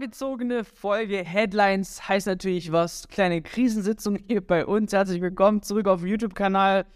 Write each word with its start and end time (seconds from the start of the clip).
vorgezogene 0.00 0.64
Folge 0.64 1.22
Headlines 1.22 2.08
heißt 2.08 2.26
natürlich 2.26 2.72
was. 2.72 3.06
Kleine 3.08 3.42
Krisensitzung 3.42 4.16
hier 4.16 4.40
bei 4.40 4.64
uns. 4.64 4.94
Herzlich 4.94 5.20
willkommen 5.20 5.62
zurück 5.62 5.86
auf 5.86 6.06
YouTube-Kanal. 6.06 6.86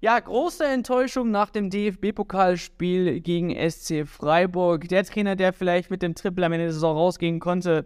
Ja, 0.00 0.20
große 0.20 0.64
Enttäuschung 0.64 1.32
nach 1.32 1.50
dem 1.50 1.70
DFB-Pokalspiel 1.70 3.18
gegen 3.18 3.50
SC 3.68 4.06
Freiburg. 4.06 4.86
Der 4.86 5.02
Trainer, 5.02 5.34
der 5.34 5.52
vielleicht 5.52 5.90
mit 5.90 6.02
dem 6.02 6.14
Triple 6.14 6.46
am 6.46 6.52
Ende 6.52 6.66
der 6.66 6.72
Saison 6.72 6.96
rausgehen 6.96 7.40
konnte, 7.40 7.84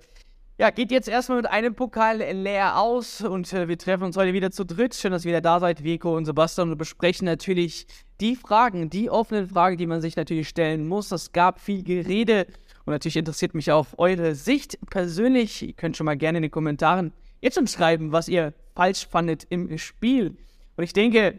ja, 0.58 0.68
geht 0.68 0.90
jetzt 0.90 1.08
erstmal 1.08 1.38
mit 1.38 1.50
einem 1.50 1.74
Pokal 1.74 2.18
leer 2.18 2.78
aus 2.78 3.22
und 3.22 3.50
äh, 3.54 3.68
wir 3.68 3.78
treffen 3.78 4.04
uns 4.04 4.18
heute 4.18 4.34
wieder 4.34 4.50
zu 4.50 4.66
dritt. 4.66 4.94
Schön, 4.94 5.12
dass 5.12 5.24
ihr 5.24 5.30
wieder 5.30 5.40
da 5.40 5.58
seid, 5.58 5.84
Vico 5.84 6.14
und 6.14 6.26
Sebastian, 6.26 6.70
und 6.70 6.76
besprechen 6.76 7.24
natürlich 7.24 7.86
die 8.20 8.36
Fragen, 8.36 8.90
die 8.90 9.08
offenen 9.08 9.48
Fragen, 9.48 9.78
die 9.78 9.86
man 9.86 10.02
sich 10.02 10.16
natürlich 10.16 10.50
stellen 10.50 10.86
muss. 10.86 11.12
Es 11.12 11.32
gab 11.32 11.60
viel 11.60 11.82
Gerede 11.82 12.46
und 12.86 12.92
natürlich 12.92 13.16
interessiert 13.16 13.54
mich 13.54 13.70
auch 13.70 13.88
eure 13.98 14.34
Sicht 14.34 14.78
persönlich. 14.88 15.62
Ihr 15.62 15.72
könnt 15.74 15.96
schon 15.96 16.06
mal 16.06 16.16
gerne 16.16 16.38
in 16.38 16.42
den 16.42 16.50
Kommentaren 16.50 17.12
jetzt 17.40 17.56
schon 17.56 17.66
schreiben, 17.66 18.12
was 18.12 18.28
ihr 18.28 18.54
falsch 18.74 19.06
fandet 19.06 19.44
im 19.50 19.76
Spiel. 19.76 20.36
Und 20.76 20.84
ich 20.84 20.92
denke, 20.92 21.38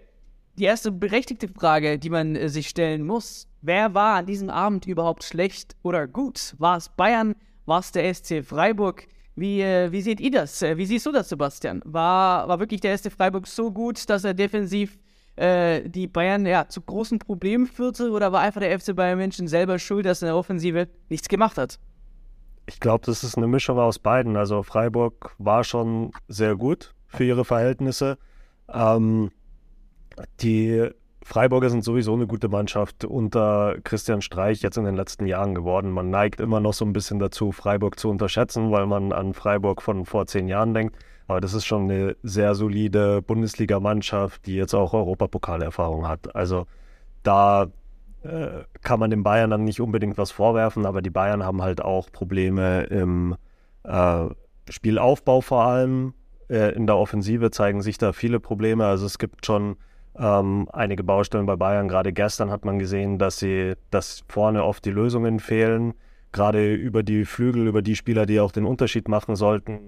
die 0.60 0.66
erste 0.66 0.92
berechtigte 0.92 1.48
Frage, 1.48 1.98
die 1.98 2.10
man 2.10 2.36
äh, 2.36 2.50
sich 2.50 2.68
stellen 2.68 3.06
muss, 3.06 3.48
wer 3.62 3.94
war 3.94 4.18
an 4.18 4.26
diesem 4.26 4.50
Abend 4.50 4.86
überhaupt 4.86 5.23
schlecht 5.23 5.76
oder 5.84 6.08
gut? 6.08 6.56
War 6.60 6.78
es 6.78 6.90
Bayern? 6.90 7.36
war 7.68 7.80
es 7.80 7.92
der 7.92 8.12
SC 8.14 8.44
Freiburg. 8.44 9.08
Wie, 9.36 9.62
äh, 9.62 9.92
wie 9.92 10.02
seht 10.02 10.20
ihr 10.20 10.32
das? 10.32 10.64
Äh, 10.64 10.78
wie 10.78 10.86
siehst 10.86 11.06
du 11.06 11.12
das, 11.12 11.30
Sebastian? 11.30 11.82
War, 11.86 12.48
war 12.48 12.59
wirklich 12.59 12.82
der 12.82 12.98
SC 12.98 13.12
Freiburg 13.12 13.45
so 13.45 13.72
gut, 13.72 14.09
dass 14.09 14.23
er 14.23 14.34
defensiv 14.34 14.98
äh, 15.38 15.88
die 15.88 16.07
Bayern 16.07 16.45
ja, 16.45 16.67
zu 16.67 16.81
großen 16.81 17.19
Problemen 17.19 17.67
führte? 17.67 18.11
Oder 18.11 18.31
war 18.31 18.41
einfach 18.41 18.61
der 18.61 18.77
FC 18.77 18.95
Bayern 18.95 19.17
München 19.17 19.47
selber 19.47 19.80
schuld, 19.80 20.05
dass 20.05 20.21
in 20.21 20.27
der 20.27 20.35
Offensive 20.35 20.88
nichts 21.09 21.30
gemacht 21.30 21.57
hat? 21.57 21.80
Ich 22.66 22.80
glaube, 22.80 23.05
das 23.05 23.23
ist 23.23 23.38
eine 23.38 23.47
Mischung 23.47 23.80
aus 23.80 23.99
beiden. 23.99 24.35
Also 24.35 24.61
Freiburg 24.61 25.35
war 25.38 25.63
schon 25.63 26.11
sehr 26.27 26.55
gut 26.55 26.93
für 27.08 27.23
ihre 27.23 27.45
Verhältnisse. 27.45 28.17
Ähm, 28.71 29.31
die 30.41 30.89
Freiburger 31.28 31.70
sind 31.70 31.83
sowieso 31.83 32.14
eine 32.14 32.25
gute 32.25 32.47
Mannschaft 32.47 33.03
unter 33.03 33.75
Christian 33.83 34.22
Streich 34.22 34.61
jetzt 34.61 34.78
in 34.78 34.86
den 34.86 34.95
letzten 34.95 35.25
Jahren 35.25 35.56
geworden. 35.56 35.92
Man 35.92 36.09
neigt 36.09 36.39
immer 36.39 36.61
noch 36.61 36.72
so 36.72 36.86
ein 36.86 36.94
bisschen 36.94 37.20
dazu, 37.20 37.52
Freiburg 37.52 38.00
zu 38.00 38.09
unterschätzen, 38.09 38.72
weil 38.72 38.86
man 38.86 39.11
an 39.11 39.33
Freiburg 39.33 39.81
von 39.81 40.05
vor 40.05 40.25
zehn 40.25 40.48
Jahren 40.48 40.73
denkt. 40.73 40.95
Aber 41.28 41.42
das 41.42 41.53
ist 41.53 41.66
schon 41.66 41.92
eine 41.92 42.16
sehr 42.23 42.55
solide 42.55 43.22
Bundesligamannschaft, 43.22 44.45
die 44.45 44.55
jetzt 44.55 44.73
auch 44.73 44.94
Europapokalerfahrung 44.94 46.08
hat. 46.08 46.33
Also 46.33 46.66
da 47.23 47.67
äh, 48.23 48.64
kann 48.81 49.02
man 49.02 49.09
den 49.09 49.23
Bayern 49.23 49.50
dann 49.50 49.66
nicht 49.66 49.81
unbedingt 49.81 50.17
was 50.17 50.31
vorwerfen, 50.31 50.86
aber 50.86 51.02
die 51.02 51.09
Bayern 51.09 51.44
haben 51.44 51.61
halt 51.61 51.81
auch 51.81 52.09
Probleme 52.09 52.83
im 52.83 53.36
äh, 53.83 54.28
Spielaufbau 54.70 55.42
vor 55.42 55.64
allem. 55.64 56.14
Äh, 56.50 56.73
in 56.73 56.88
der 56.88 56.95
Offensive 56.95 57.52
zeigen 57.52 57.81
sich 57.81 57.98
da 57.98 58.14
viele 58.14 58.39
Probleme. 58.39 58.86
Also 58.86 59.05
es 59.05 59.20
gibt 59.20 59.45
schon 59.45 59.75
ähm, 60.20 60.68
einige 60.73 61.04
Baustellen 61.04 61.46
bei 61.46 61.56
Bayern. 61.56 61.88
Gerade 61.88 62.14
gestern 62.14 62.52
hat 62.52 62.66
man 62.66 62.80
gesehen, 62.80 63.18
dass 63.18 63.40
sie, 63.40 63.73
dass 63.92 64.23
vorne 64.28 64.64
oft 64.64 64.84
die 64.86 64.92
Lösungen 64.92 65.40
fehlen. 65.40 65.94
Gerade 66.32 66.73
über 66.73 67.04
die 67.04 67.26
Flügel, 67.26 67.68
über 67.68 67.82
die 67.82 67.96
Spieler, 67.96 68.26
die 68.26 68.40
auch 68.40 68.52
den 68.52 68.66
Unterschied 68.66 69.08
machen 69.08 69.36
sollten. 69.36 69.80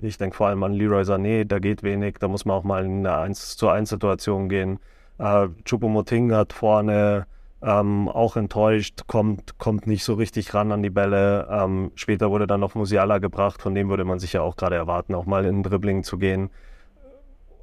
Ich 0.00 0.18
denke 0.18 0.36
vor 0.36 0.48
allem 0.48 0.62
an 0.62 0.74
Leroy 0.74 1.02
Sané, 1.02 1.44
da 1.44 1.58
geht 1.58 1.82
wenig, 1.82 2.16
da 2.20 2.28
muss 2.28 2.44
man 2.44 2.56
auch 2.56 2.64
mal 2.64 2.84
in 2.84 3.06
eine 3.06 3.16
1 3.16 3.56
zu 3.56 3.68
1 3.68 3.88
Situation 3.88 4.48
gehen. 4.48 4.78
Äh, 5.18 5.48
Choupo-Moting 5.64 6.32
hat 6.32 6.52
vorne 6.52 7.26
ähm, 7.62 8.08
auch 8.08 8.36
enttäuscht, 8.36 9.08
kommt, 9.08 9.58
kommt 9.58 9.88
nicht 9.88 10.04
so 10.04 10.14
richtig 10.14 10.54
ran 10.54 10.70
an 10.70 10.84
die 10.84 10.90
Bälle. 10.90 11.48
Ähm, 11.50 11.90
später 11.96 12.30
wurde 12.30 12.46
dann 12.46 12.60
noch 12.60 12.76
Musiala 12.76 13.18
gebracht, 13.18 13.60
von 13.60 13.74
dem 13.74 13.88
würde 13.88 14.04
man 14.04 14.20
sich 14.20 14.34
ja 14.34 14.42
auch 14.42 14.54
gerade 14.54 14.76
erwarten, 14.76 15.14
auch 15.14 15.26
mal 15.26 15.44
in 15.44 15.64
Dribbling 15.64 16.04
zu 16.04 16.18
gehen 16.18 16.50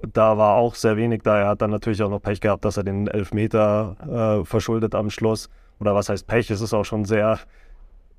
da 0.01 0.37
war 0.37 0.55
auch 0.55 0.75
sehr 0.75 0.97
wenig 0.97 1.21
da. 1.23 1.39
Er 1.39 1.47
hat 1.47 1.61
dann 1.61 1.71
natürlich 1.71 2.01
auch 2.03 2.09
noch 2.09 2.21
Pech 2.21 2.41
gehabt, 2.41 2.65
dass 2.65 2.77
er 2.77 2.83
den 2.83 3.07
Elfmeter 3.07 4.41
äh, 4.41 4.45
verschuldet 4.45 4.95
am 4.95 5.09
Schluss. 5.09 5.49
Oder 5.79 5.95
was 5.95 6.09
heißt 6.09 6.27
Pech? 6.27 6.49
Es 6.51 6.61
ist 6.61 6.73
auch 6.73 6.85
schon 6.85 7.05
sehr, 7.05 7.39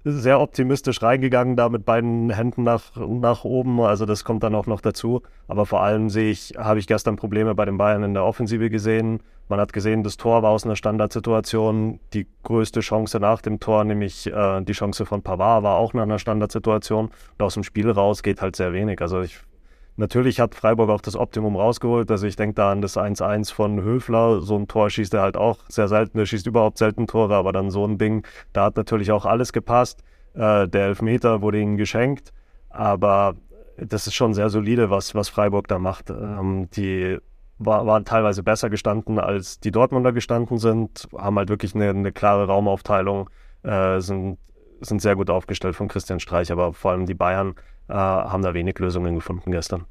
sehr 0.04 0.41
optimistisch 0.41 1.03
reingegangen, 1.03 1.56
da 1.56 1.69
mit 1.69 1.84
beiden 1.84 2.31
Händen 2.31 2.62
nach, 2.62 2.97
nach 2.97 3.44
oben. 3.44 3.81
Also 3.81 4.06
das 4.06 4.25
kommt 4.25 4.42
dann 4.42 4.54
auch 4.54 4.66
noch 4.66 4.81
dazu. 4.81 5.22
Aber 5.48 5.66
vor 5.66 5.82
allem 5.82 6.10
sehe 6.10 6.31
ich, 6.31 6.54
habe 6.56 6.78
ich 6.78 6.87
gestern 6.87 7.16
Probleme 7.16 7.54
bei 7.54 7.64
den 7.64 7.78
Bayern 7.78 8.03
in 8.03 8.14
der 8.14 8.25
Offensive 8.25 8.70
gesehen. 8.70 9.20
Man 9.48 9.60
hat 9.60 9.72
gesehen, 9.72 10.03
das 10.03 10.16
Tor 10.16 10.43
war 10.43 10.50
aus 10.50 10.64
einer 10.64 10.76
Standardsituation. 10.76 12.00
Die 12.12 12.26
größte 12.43 12.81
Chance 12.81 13.20
nach 13.20 13.43
dem 13.43 13.60
Tor, 13.60 13.84
nämlich 13.84 14.26
äh, 14.26 14.60
die 14.62 14.72
Chance 14.72 15.06
von 15.06 15.22
Pavard, 15.22 15.62
war 15.62 15.76
auch 15.76 15.94
nach 15.94 16.03
einer 16.03 16.19
Standardsituation. 16.19 17.06
Und 17.06 17.43
aus 17.43 17.54
dem 17.54 17.62
Spiel 17.62 17.91
raus 17.91 18.22
geht 18.22 18.43
halt 18.43 18.56
sehr 18.56 18.72
wenig. 18.72 19.00
Also 19.00 19.20
ich 19.22 19.38
Natürlich 19.97 20.41
hat 20.41 20.55
Freiburg 20.55 20.91
auch 20.91 21.01
das 21.01 21.17
Optimum 21.17 21.57
rausgeholt. 21.57 22.11
Also 22.11 22.27
ich 22.27 22.37
denke 22.37 22.55
da 22.55 22.71
an 22.71 22.83
das 22.83 22.97
1-1 22.97 23.53
von 23.53 23.83
Höfler. 23.83 24.41
So 24.43 24.57
ein 24.57 24.69
Tor 24.69 24.91
schießt 24.91 25.15
er 25.15 25.23
halt 25.23 25.37
auch 25.37 25.59
sehr 25.69 25.89
selten. 25.89 26.19
Er 26.19 26.27
schießt 26.27 26.47
überhaupt 26.47 26.79
selten 26.79 27.07
Tore, 27.07 27.34
aber 27.34 27.53
dann 27.53 27.71
so 27.71 27.87
ein 27.87 27.97
Ding, 27.97 28.27
da 28.53 28.65
hat 28.65 28.77
natürlich 28.77 29.11
auch 29.11 29.25
alles 29.25 29.53
gepasst. 29.53 30.03
Äh, 30.35 30.69
der 30.69 30.87
Elfmeter 30.87 31.41
wurde 31.41 31.61
ihnen 31.61 31.79
geschenkt. 31.79 32.33
Aber 32.69 33.37
das 33.79 34.06
ist 34.06 34.15
schon 34.15 34.35
sehr 34.35 34.51
solide, 34.51 34.91
was, 34.91 35.15
was 35.15 35.29
Freiburg 35.29 35.69
da 35.69 35.79
macht. 35.79 36.11
Ähm, 36.11 36.69
die 36.73 37.19
war, 37.59 37.87
waren 37.87 38.05
teilweise 38.05 38.43
besser 38.43 38.71
gestanden, 38.71 39.19
als 39.19 39.61
die 39.61 39.71
Dortmunder 39.71 40.12
gestanden 40.12 40.59
sind, 40.59 41.09
haben 41.17 41.39
halt 41.39 41.49
wirklich 41.49 41.75
eine, 41.75 41.89
eine 41.89 42.12
klare 42.12 42.47
Raumaufteilung, 42.47 43.31
äh, 43.62 44.01
sind, 44.01 44.39
sind 44.81 45.01
sehr 45.01 45.17
gut 45.17 45.31
aufgestellt 45.31 45.75
von 45.75 45.89
Christian 45.89 46.21
Streich, 46.21 46.53
aber 46.53 46.73
vor 46.73 46.91
allem 46.91 47.06
die 47.06 47.15
Bayern 47.15 47.55
äh, 47.89 47.95
haben 47.95 48.43
da 48.43 48.55
wenig 48.55 48.79
Lösungen 48.79 49.15
gefunden 49.15 49.51
gestern. 49.53 49.85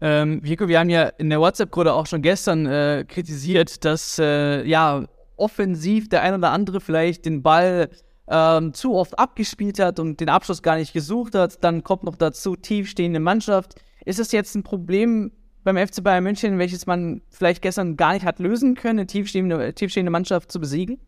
Ähm, 0.00 0.40
Vico, 0.44 0.68
wir 0.68 0.78
haben 0.78 0.90
ja 0.90 1.04
in 1.18 1.28
der 1.28 1.40
WhatsApp-Gruppe 1.40 1.92
auch 1.92 2.06
schon 2.06 2.22
gestern 2.22 2.66
äh, 2.66 3.04
kritisiert, 3.06 3.84
dass 3.84 4.18
äh, 4.18 4.64
ja 4.64 5.04
offensiv 5.36 6.08
der 6.08 6.22
ein 6.22 6.34
oder 6.34 6.50
andere 6.50 6.80
vielleicht 6.80 7.24
den 7.24 7.42
Ball 7.42 7.90
ähm, 8.28 8.74
zu 8.74 8.94
oft 8.94 9.18
abgespielt 9.18 9.78
hat 9.78 9.98
und 9.98 10.20
den 10.20 10.28
Abschluss 10.28 10.62
gar 10.62 10.76
nicht 10.76 10.92
gesucht 10.92 11.34
hat. 11.34 11.62
Dann 11.64 11.82
kommt 11.82 12.04
noch 12.04 12.16
dazu 12.16 12.56
tiefstehende 12.56 13.20
Mannschaft. 13.20 13.74
Ist 14.04 14.18
es 14.18 14.32
jetzt 14.32 14.54
ein 14.54 14.62
Problem 14.62 15.32
beim 15.64 15.76
FC 15.76 16.02
Bayern 16.02 16.24
München, 16.24 16.58
welches 16.58 16.86
man 16.86 17.22
vielleicht 17.30 17.62
gestern 17.62 17.96
gar 17.96 18.12
nicht 18.12 18.24
hat 18.24 18.38
lösen 18.38 18.74
können, 18.74 19.00
eine 19.00 19.06
tiefstehende, 19.06 19.74
tiefstehende 19.74 20.10
Mannschaft 20.10 20.52
zu 20.52 20.60
besiegen? 20.60 21.00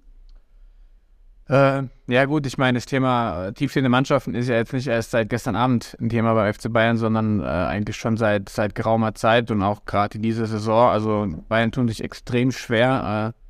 Äh, 1.50 1.88
ja 2.06 2.26
gut, 2.26 2.46
ich 2.46 2.58
meine, 2.58 2.76
das 2.78 2.86
Thema 2.86 3.46
äh, 3.46 3.52
tiefstehende 3.52 3.88
Mannschaften 3.88 4.34
ist 4.34 4.48
ja 4.48 4.54
jetzt 4.54 4.72
nicht 4.72 4.86
erst 4.86 5.10
seit 5.10 5.28
gestern 5.28 5.56
Abend 5.56 5.96
ein 6.00 6.08
Thema 6.08 6.32
bei 6.34 6.52
FC 6.52 6.72
Bayern, 6.72 6.96
sondern 6.96 7.40
äh, 7.40 7.44
eigentlich 7.44 7.96
schon 7.96 8.16
seit, 8.16 8.48
seit 8.48 8.76
geraumer 8.76 9.16
Zeit 9.16 9.50
und 9.50 9.60
auch 9.60 9.84
gerade 9.84 10.14
in 10.18 10.22
dieser 10.22 10.46
Saison. 10.46 10.90
Also 10.90 11.26
Bayern 11.48 11.72
tun 11.72 11.88
sich 11.88 12.04
extrem 12.04 12.52
schwer 12.52 13.34
äh, 13.34 13.40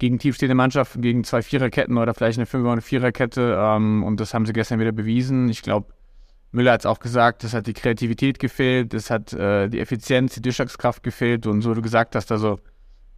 gegen 0.00 0.18
tiefstehende 0.18 0.56
Mannschaften, 0.56 1.00
gegen 1.00 1.22
zwei 1.22 1.42
Viererketten 1.42 1.96
oder 1.96 2.12
vielleicht 2.12 2.38
eine 2.38 2.46
Fünfer- 2.46 2.72
oder 2.72 2.82
Viererkette 2.82 3.56
ähm, 3.56 4.02
und 4.02 4.18
das 4.18 4.34
haben 4.34 4.46
sie 4.46 4.52
gestern 4.52 4.80
wieder 4.80 4.90
bewiesen. 4.90 5.48
Ich 5.48 5.62
glaube, 5.62 5.94
Müller 6.50 6.72
hat 6.72 6.80
es 6.80 6.86
auch 6.86 6.98
gesagt, 6.98 7.44
es 7.44 7.54
hat 7.54 7.68
die 7.68 7.72
Kreativität 7.72 8.40
gefehlt, 8.40 8.94
es 8.94 9.10
hat 9.10 9.32
äh, 9.32 9.68
die 9.68 9.78
Effizienz, 9.78 10.34
die 10.34 10.42
Durchschlagskraft 10.42 11.04
gefehlt 11.04 11.46
und 11.46 11.62
so 11.62 11.70
wie 11.70 11.76
du 11.76 11.82
gesagt 11.82 12.16
hast, 12.16 12.32
also 12.32 12.58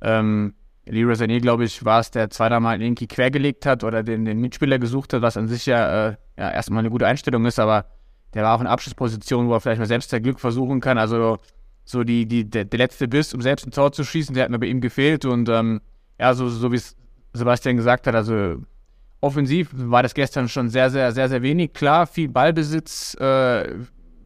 ähm, 0.02 0.52
Leroy 0.88 1.14
Sané, 1.14 1.40
glaube 1.40 1.64
ich, 1.64 1.84
war 1.84 2.00
es, 2.00 2.10
der 2.10 2.30
zweimal 2.30 2.80
irgendwie 2.80 3.08
quergelegt 3.08 3.66
hat 3.66 3.82
oder 3.82 4.02
den, 4.02 4.24
den 4.24 4.40
Mitspieler 4.40 4.78
gesucht 4.78 5.12
hat, 5.12 5.22
was 5.22 5.36
an 5.36 5.48
sich 5.48 5.66
ja, 5.66 6.08
äh, 6.08 6.16
ja 6.38 6.50
erstmal 6.50 6.80
eine 6.80 6.90
gute 6.90 7.06
Einstellung 7.06 7.44
ist, 7.44 7.58
aber 7.58 7.86
der 8.34 8.44
war 8.44 8.56
auch 8.56 8.60
in 8.60 8.66
Abschlussposition, 8.66 9.48
wo 9.48 9.54
er 9.54 9.60
vielleicht 9.60 9.80
mal 9.80 9.86
selbst 9.86 10.12
der 10.12 10.20
Glück 10.20 10.38
versuchen 10.38 10.80
kann. 10.80 10.98
Also 10.98 11.38
so 11.84 12.04
die, 12.04 12.26
die, 12.26 12.48
der, 12.48 12.64
der 12.64 12.78
letzte 12.78 13.08
Biss, 13.08 13.32
um 13.32 13.40
selbst 13.40 13.66
ein 13.66 13.70
Tor 13.70 13.92
zu 13.92 14.04
schießen, 14.04 14.34
der 14.34 14.44
hat 14.44 14.50
mir 14.50 14.58
bei 14.58 14.66
ihm 14.66 14.80
gefehlt. 14.80 15.24
Und 15.24 15.48
ähm, 15.48 15.80
ja, 16.20 16.34
so, 16.34 16.48
so 16.48 16.70
wie 16.70 16.76
es 16.76 16.96
Sebastian 17.32 17.76
gesagt 17.76 18.06
hat, 18.06 18.14
also 18.14 18.56
offensiv 19.20 19.70
war 19.72 20.02
das 20.02 20.14
gestern 20.14 20.48
schon 20.48 20.68
sehr, 20.68 20.90
sehr, 20.90 21.12
sehr, 21.12 21.28
sehr 21.28 21.42
wenig. 21.42 21.72
Klar, 21.72 22.06
viel 22.06 22.28
Ballbesitz, 22.28 23.14
äh, 23.14 23.74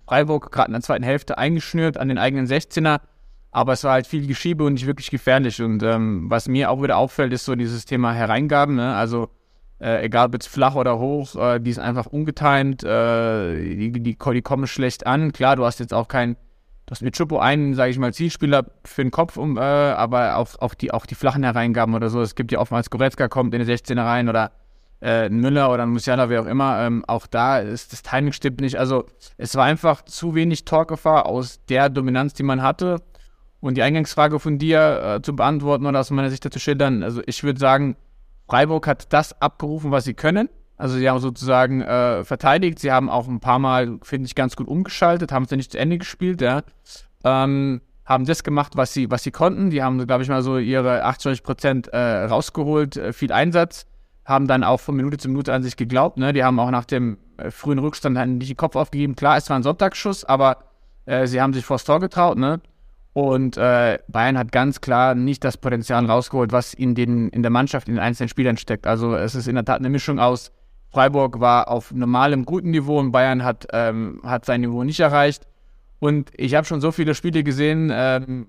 Freiburg 0.06 0.50
gerade 0.50 0.68
in 0.68 0.72
der 0.72 0.82
zweiten 0.82 1.04
Hälfte 1.04 1.38
eingeschnürt 1.38 1.96
an 1.96 2.08
den 2.08 2.18
eigenen 2.18 2.46
16er. 2.46 3.00
Aber 3.52 3.72
es 3.72 3.84
war 3.84 3.92
halt 3.92 4.06
viel 4.06 4.26
Geschiebe 4.26 4.64
und 4.64 4.74
nicht 4.74 4.86
wirklich 4.86 5.10
gefährlich. 5.10 5.60
Und 5.60 5.82
ähm, 5.82 6.30
was 6.30 6.48
mir 6.48 6.70
auch 6.70 6.82
wieder 6.82 6.96
auffällt, 6.96 7.32
ist 7.32 7.44
so 7.44 7.54
dieses 7.54 7.84
Thema 7.84 8.12
Hereingaben. 8.12 8.76
Ne? 8.76 8.94
Also 8.94 9.28
äh, 9.80 10.04
egal 10.04 10.26
ob 10.26 10.34
jetzt 10.34 10.48
flach 10.48 10.74
oder 10.74 10.98
hoch, 10.98 11.34
äh, 11.36 11.58
die 11.58 11.70
ist 11.70 11.78
einfach 11.78 12.06
ungetimt, 12.06 12.84
äh, 12.84 13.54
die, 13.56 13.92
die, 13.92 14.16
die, 14.16 14.42
kommen 14.42 14.66
schlecht 14.66 15.06
an. 15.06 15.32
Klar, 15.32 15.56
du 15.56 15.64
hast 15.64 15.80
jetzt 15.80 15.94
auch 15.94 16.06
kein, 16.06 16.34
du 16.86 16.90
hast 16.90 17.02
mit 17.02 17.16
Chupo 17.16 17.38
einen, 17.38 17.74
sage 17.74 17.90
ich 17.90 17.98
mal, 17.98 18.12
Zielspieler 18.12 18.66
für 18.84 19.02
den 19.02 19.10
Kopf, 19.10 19.36
um, 19.36 19.56
äh, 19.56 19.60
aber 19.60 20.36
auch, 20.36 20.48
auch, 20.60 20.74
die, 20.74 20.92
auch 20.92 21.06
die 21.06 21.14
flachen 21.14 21.42
Hereingaben 21.42 21.94
oder 21.94 22.10
so. 22.10 22.20
Es 22.20 22.34
gibt 22.34 22.52
ja 22.52 22.58
oftmals 22.58 22.90
Goretzka 22.90 23.28
kommt 23.28 23.54
in 23.54 23.64
die 23.64 23.72
16er 23.72 24.04
rein 24.04 24.28
oder 24.28 24.52
äh, 25.00 25.26
ein 25.26 25.40
Müller 25.40 25.72
oder 25.72 25.84
ein 25.84 25.90
Musiala, 25.90 26.28
wer 26.28 26.42
auch 26.42 26.46
immer. 26.46 26.80
Ähm, 26.80 27.02
auch 27.06 27.26
da 27.26 27.58
ist 27.58 27.94
das 27.94 28.02
Timing 28.02 28.32
stimmt 28.32 28.60
nicht. 28.60 28.78
Also 28.78 29.06
es 29.38 29.56
war 29.56 29.64
einfach 29.64 30.02
zu 30.02 30.34
wenig 30.34 30.66
Torgefahr 30.66 31.24
aus 31.24 31.64
der 31.70 31.88
Dominanz, 31.88 32.34
die 32.34 32.42
man 32.42 32.60
hatte. 32.60 33.00
Und 33.60 33.76
die 33.76 33.82
Eingangsfrage 33.82 34.40
von 34.40 34.58
dir 34.58 35.16
äh, 35.16 35.22
zu 35.22 35.36
beantworten 35.36 35.86
oder 35.86 36.00
aus 36.00 36.10
meiner 36.10 36.30
Sicht 36.30 36.44
dazu 36.44 36.58
schildern, 36.58 37.02
also 37.02 37.22
ich 37.26 37.42
würde 37.42 37.60
sagen, 37.60 37.96
Freiburg 38.48 38.86
hat 38.86 39.12
das 39.12 39.40
abgerufen, 39.40 39.90
was 39.90 40.04
sie 40.04 40.14
können. 40.14 40.48
Also 40.76 40.96
sie 40.96 41.08
haben 41.08 41.20
sozusagen 41.20 41.82
äh, 41.82 42.24
verteidigt. 42.24 42.78
Sie 42.78 42.90
haben 42.90 43.10
auch 43.10 43.28
ein 43.28 43.40
paar 43.40 43.58
Mal, 43.58 43.98
finde 44.02 44.26
ich, 44.26 44.34
ganz 44.34 44.56
gut 44.56 44.66
umgeschaltet, 44.66 45.30
haben 45.30 45.44
es 45.44 45.50
ja 45.50 45.58
nicht 45.58 45.72
zu 45.72 45.78
Ende 45.78 45.98
gespielt, 45.98 46.40
ja. 46.40 46.62
Ähm, 47.22 47.82
haben 48.06 48.24
das 48.24 48.42
gemacht, 48.42 48.72
was 48.76 48.94
sie, 48.94 49.10
was 49.10 49.22
sie 49.22 49.30
konnten. 49.30 49.70
Die 49.70 49.82
haben, 49.82 50.04
glaube 50.06 50.22
ich, 50.22 50.28
mal 50.30 50.42
so 50.42 50.58
ihre 50.58 51.04
80 51.04 51.42
Prozent 51.42 51.88
äh, 51.88 52.24
rausgeholt, 52.24 52.96
äh, 52.96 53.12
viel 53.12 53.30
Einsatz, 53.30 53.86
haben 54.24 54.48
dann 54.48 54.64
auch 54.64 54.80
von 54.80 54.96
Minute 54.96 55.18
zu 55.18 55.28
Minute 55.28 55.52
an 55.52 55.62
sich 55.62 55.76
geglaubt. 55.76 56.16
Ne? 56.16 56.32
Die 56.32 56.42
haben 56.42 56.58
auch 56.58 56.70
nach 56.70 56.86
dem 56.86 57.18
äh, 57.36 57.50
frühen 57.50 57.78
Rückstand 57.78 58.16
nicht 58.38 58.50
den 58.50 58.56
Kopf 58.56 58.74
aufgegeben. 58.74 59.14
Klar, 59.14 59.36
es 59.36 59.48
war 59.50 59.56
ein 59.56 59.62
Sonntagsschuss, 59.62 60.24
aber 60.24 60.64
äh, 61.04 61.26
sie 61.26 61.40
haben 61.40 61.52
sich 61.52 61.64
vors 61.64 61.84
Tor 61.84 62.00
getraut. 62.00 62.38
Ne? 62.38 62.60
Und 63.12 63.56
äh, 63.56 63.98
Bayern 64.08 64.38
hat 64.38 64.52
ganz 64.52 64.80
klar 64.80 65.14
nicht 65.14 65.42
das 65.42 65.56
Potenzial 65.56 66.06
rausgeholt, 66.06 66.52
was 66.52 66.74
in, 66.74 66.94
den, 66.94 67.28
in 67.30 67.42
der 67.42 67.50
Mannschaft, 67.50 67.88
in 67.88 67.94
den 67.94 68.02
einzelnen 68.02 68.28
Spielern 68.28 68.56
steckt. 68.56 68.86
Also 68.86 69.14
es 69.14 69.34
ist 69.34 69.48
in 69.48 69.56
der 69.56 69.64
Tat 69.64 69.80
eine 69.80 69.90
Mischung 69.90 70.20
aus, 70.20 70.52
Freiburg 70.90 71.38
war 71.40 71.68
auf 71.68 71.92
normalem, 71.92 72.44
guten 72.44 72.70
Niveau 72.70 72.98
und 72.98 73.12
Bayern 73.12 73.44
hat, 73.44 73.66
ähm, 73.72 74.20
hat 74.24 74.44
sein 74.44 74.60
Niveau 74.60 74.82
nicht 74.82 75.00
erreicht. 75.00 75.46
Und 76.00 76.30
ich 76.36 76.54
habe 76.54 76.66
schon 76.66 76.80
so 76.80 76.90
viele 76.92 77.14
Spiele 77.14 77.44
gesehen, 77.44 77.90
ähm, 77.92 78.46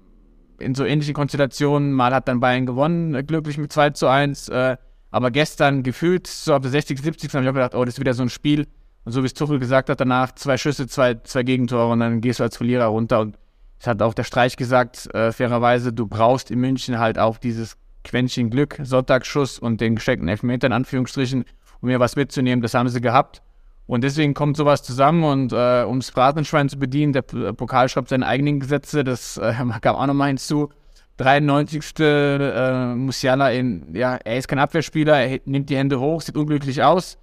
in 0.58 0.74
so 0.74 0.86
ähnlichen 0.86 1.14
Konstellationen. 1.14 1.92
Mal 1.92 2.14
hat 2.14 2.28
dann 2.28 2.40
Bayern 2.40 2.66
gewonnen, 2.66 3.14
äh, 3.14 3.24
glücklich 3.24 3.58
mit 3.58 3.72
2 3.72 3.92
zu 3.92 4.08
1. 4.08 4.50
Äh, 4.50 4.78
aber 5.12 5.30
gestern 5.30 5.84
gefühlt, 5.84 6.28
so 6.28 6.54
ab 6.54 6.62
der 6.62 6.72
60, 6.72 7.00
70. 7.00 7.34
habe 7.34 7.44
ich 7.44 7.50
auch 7.50 7.54
gedacht, 7.54 7.76
oh, 7.76 7.84
das 7.84 7.96
ist 7.96 8.00
wieder 8.00 8.14
so 8.14 8.24
ein 8.24 8.30
Spiel. 8.30 8.68
Und 9.04 9.12
so 9.12 9.22
wie 9.22 9.26
es 9.26 9.34
Tuchel 9.34 9.60
gesagt 9.60 9.90
hat, 9.90 10.00
danach 10.00 10.34
zwei 10.34 10.58
Schüsse, 10.58 10.88
zwei, 10.88 11.16
zwei 11.16 11.44
Gegentore 11.44 11.92
und 11.92 12.00
dann 12.00 12.22
gehst 12.22 12.40
du 12.40 12.44
als 12.44 12.58
Verlierer 12.58 12.86
runter. 12.86 13.20
Und 13.20 13.38
es 13.82 13.88
hat 13.88 14.00
auch 14.04 14.14
der 14.14 14.26
Streich 14.26 14.58
gesagt, 14.58 15.10
äh, 15.16 15.32
fairerweise, 15.32 15.92
du 15.92 16.06
brauchst 16.06 16.52
in 16.52 16.60
München 16.60 17.00
halt 17.00 17.18
auch 17.18 17.40
dieses 17.40 17.78
Quäntchen 18.04 18.52
Glück, 18.52 18.78
Sonntagsschuss 18.84 19.58
und 19.58 19.82
den 19.82 19.96
geschenkten 19.96 20.28
Elfmeter 20.30 20.68
in 20.68 20.74
Anführungsstrichen, 20.74 21.46
um 21.82 21.90
mir 21.90 22.00
was 22.00 22.16
mitzunehmen. 22.16 22.62
Das 22.62 22.76
haben 22.76 22.90
sie 22.90 23.02
gehabt. 23.02 23.42
Und 23.88 24.04
deswegen 24.04 24.36
kommt 24.36 24.56
sowas 24.56 24.84
zusammen 24.84 25.24
und 25.24 25.52
äh, 25.52 25.84
um 25.84 26.00
das 26.00 26.12
Bratenschwein 26.12 26.70
zu 26.70 26.78
bedienen, 26.78 27.12
der 27.12 27.24
Pokal 27.24 27.90
schreibt 27.90 28.10
seine 28.10 28.28
eigenen 28.28 28.60
Gesetze, 28.60 29.04
das 29.04 29.38
äh, 29.38 29.52
kam 29.82 29.96
auch 29.96 30.06
nochmal 30.06 30.28
hinzu. 30.28 30.70
93. 31.18 31.84
Äh, 32.02 32.94
Musiala 32.94 33.50
in, 33.50 33.96
ja, 33.96 34.16
er 34.24 34.38
ist 34.38 34.48
kein 34.48 34.60
Abwehrspieler, 34.60 35.20
er 35.20 35.40
nimmt 35.46 35.72
die 35.72 35.78
Hände 35.78 36.00
hoch, 36.00 36.22
sieht 36.22 36.38
unglücklich 36.38 36.84
aus. 36.84 37.18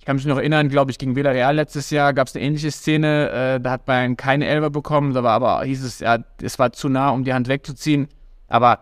Ich 0.00 0.06
kann 0.06 0.16
mich 0.16 0.24
noch 0.24 0.38
erinnern, 0.38 0.70
glaube 0.70 0.90
ich, 0.90 0.96
gegen 0.96 1.14
Villarreal 1.14 1.54
letztes 1.54 1.90
Jahr 1.90 2.14
gab 2.14 2.26
es 2.26 2.34
eine 2.34 2.42
ähnliche 2.42 2.70
Szene, 2.70 3.30
äh, 3.30 3.60
da 3.60 3.72
hat 3.72 3.84
Bayern 3.84 4.16
keine 4.16 4.46
Elber 4.46 4.70
bekommen, 4.70 5.12
da 5.12 5.22
war 5.22 5.32
aber, 5.32 5.62
hieß 5.62 5.84
es, 5.84 6.00
ja, 6.00 6.24
es 6.40 6.58
war 6.58 6.72
zu 6.72 6.88
nah, 6.88 7.10
um 7.10 7.22
die 7.22 7.34
Hand 7.34 7.48
wegzuziehen. 7.48 8.08
Aber 8.48 8.78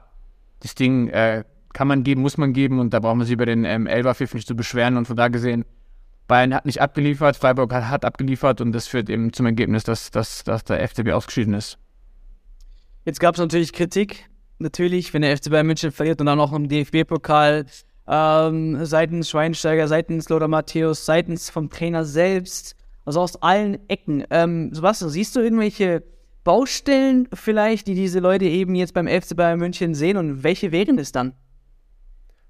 das 0.60 0.76
Ding 0.76 1.08
äh, 1.08 1.42
kann 1.72 1.88
man 1.88 2.04
geben, 2.04 2.22
muss 2.22 2.38
man 2.38 2.52
geben 2.52 2.78
und 2.78 2.94
da 2.94 3.00
braucht 3.00 3.16
man 3.16 3.26
sich 3.26 3.34
über 3.34 3.46
den 3.46 3.64
ähm, 3.64 3.88
Elberpfiff 3.88 4.32
nicht 4.32 4.46
zu 4.46 4.54
beschweren 4.54 4.96
und 4.96 5.06
von 5.06 5.16
da 5.16 5.26
gesehen, 5.26 5.64
Bayern 6.28 6.54
hat 6.54 6.66
nicht 6.66 6.80
abgeliefert, 6.80 7.36
Freiburg 7.36 7.72
hat, 7.72 7.88
hat 7.88 8.04
abgeliefert 8.04 8.60
und 8.60 8.70
das 8.70 8.86
führt 8.86 9.10
eben 9.10 9.32
zum 9.32 9.46
Ergebnis, 9.46 9.82
dass, 9.82 10.12
dass, 10.12 10.44
dass 10.44 10.62
der 10.62 10.86
FCB 10.86 11.10
ausgeschieden 11.10 11.54
ist. 11.54 11.78
Jetzt 13.04 13.18
gab 13.18 13.34
es 13.34 13.40
natürlich 13.40 13.72
Kritik, 13.72 14.28
natürlich, 14.60 15.12
wenn 15.12 15.22
der 15.22 15.36
FC 15.36 15.50
Bayern 15.50 15.66
München 15.66 15.90
verliert 15.90 16.20
und 16.20 16.26
dann 16.26 16.38
noch 16.38 16.52
im 16.52 16.68
DFB-Pokal 16.68 17.66
ähm, 18.08 18.84
seitens 18.84 19.28
Schweinsteiger, 19.28 19.86
seitens 19.86 20.28
Lothar 20.28 20.48
Matthäus, 20.48 21.04
seitens 21.04 21.50
vom 21.50 21.68
Trainer 21.68 22.04
selbst, 22.04 22.74
also 23.04 23.20
aus 23.20 23.42
allen 23.42 23.78
Ecken. 23.88 24.24
Ähm, 24.30 24.72
Sebastian, 24.72 25.10
siehst 25.10 25.36
du 25.36 25.40
irgendwelche 25.40 26.02
Baustellen 26.44 27.28
vielleicht, 27.34 27.86
die 27.86 27.94
diese 27.94 28.20
Leute 28.20 28.46
eben 28.46 28.74
jetzt 28.74 28.94
beim 28.94 29.06
FC 29.06 29.36
Bayern 29.36 29.58
München 29.58 29.94
sehen 29.94 30.16
und 30.16 30.42
welche 30.42 30.72
wären 30.72 30.98
es 30.98 31.12
dann? 31.12 31.34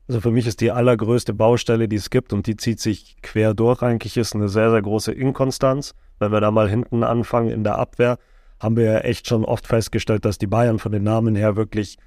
Also 0.06 0.20
für 0.20 0.30
mich 0.30 0.46
ist 0.46 0.60
die 0.60 0.70
allergrößte 0.70 1.34
Baustelle, 1.34 1.88
die 1.88 1.96
es 1.96 2.08
gibt 2.08 2.32
und 2.32 2.46
die 2.46 2.56
zieht 2.56 2.80
sich 2.80 3.16
quer 3.22 3.52
durch 3.52 3.82
eigentlich, 3.82 4.16
ist 4.16 4.34
eine 4.34 4.48
sehr, 4.48 4.70
sehr 4.70 4.80
große 4.80 5.12
Inkonstanz. 5.12 5.94
Wenn 6.18 6.32
wir 6.32 6.40
da 6.40 6.50
mal 6.50 6.68
hinten 6.68 7.02
anfangen 7.02 7.50
in 7.50 7.64
der 7.64 7.78
Abwehr, 7.78 8.18
haben 8.60 8.76
wir 8.76 8.84
ja 8.84 8.98
echt 9.00 9.28
schon 9.28 9.44
oft 9.44 9.66
festgestellt, 9.66 10.24
dass 10.24 10.38
die 10.38 10.46
Bayern 10.46 10.78
von 10.78 10.92
den 10.92 11.02
Namen 11.02 11.36
her 11.36 11.56
wirklich 11.56 11.98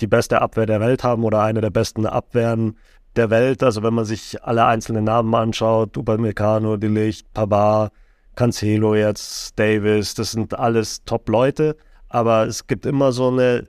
die 0.00 0.06
beste 0.06 0.40
Abwehr 0.40 0.66
der 0.66 0.80
Welt 0.80 1.04
haben 1.04 1.24
oder 1.24 1.42
eine 1.42 1.60
der 1.60 1.70
besten 1.70 2.06
Abwehren 2.06 2.76
der 3.16 3.30
Welt. 3.30 3.62
Also 3.62 3.82
wenn 3.82 3.94
man 3.94 4.04
sich 4.04 4.42
alle 4.42 4.64
einzelnen 4.64 5.04
Namen 5.04 5.34
anschaut, 5.34 5.96
Upamecano, 5.96 6.76
Delicht, 6.76 7.32
Pavard, 7.34 7.92
Cancelo 8.36 8.94
jetzt, 8.94 9.58
Davis, 9.58 10.14
das 10.14 10.32
sind 10.32 10.58
alles 10.58 11.04
Top-Leute. 11.04 11.76
Aber 12.08 12.46
es 12.46 12.66
gibt 12.66 12.86
immer 12.86 13.12
so 13.12 13.28
eine 13.28 13.68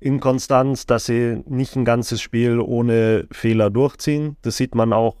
Inkonstanz, 0.00 0.86
dass 0.86 1.06
sie 1.06 1.42
nicht 1.46 1.76
ein 1.76 1.84
ganzes 1.84 2.20
Spiel 2.20 2.60
ohne 2.60 3.26
Fehler 3.30 3.70
durchziehen. 3.70 4.36
Das 4.42 4.56
sieht 4.56 4.74
man 4.74 4.92
auch 4.92 5.16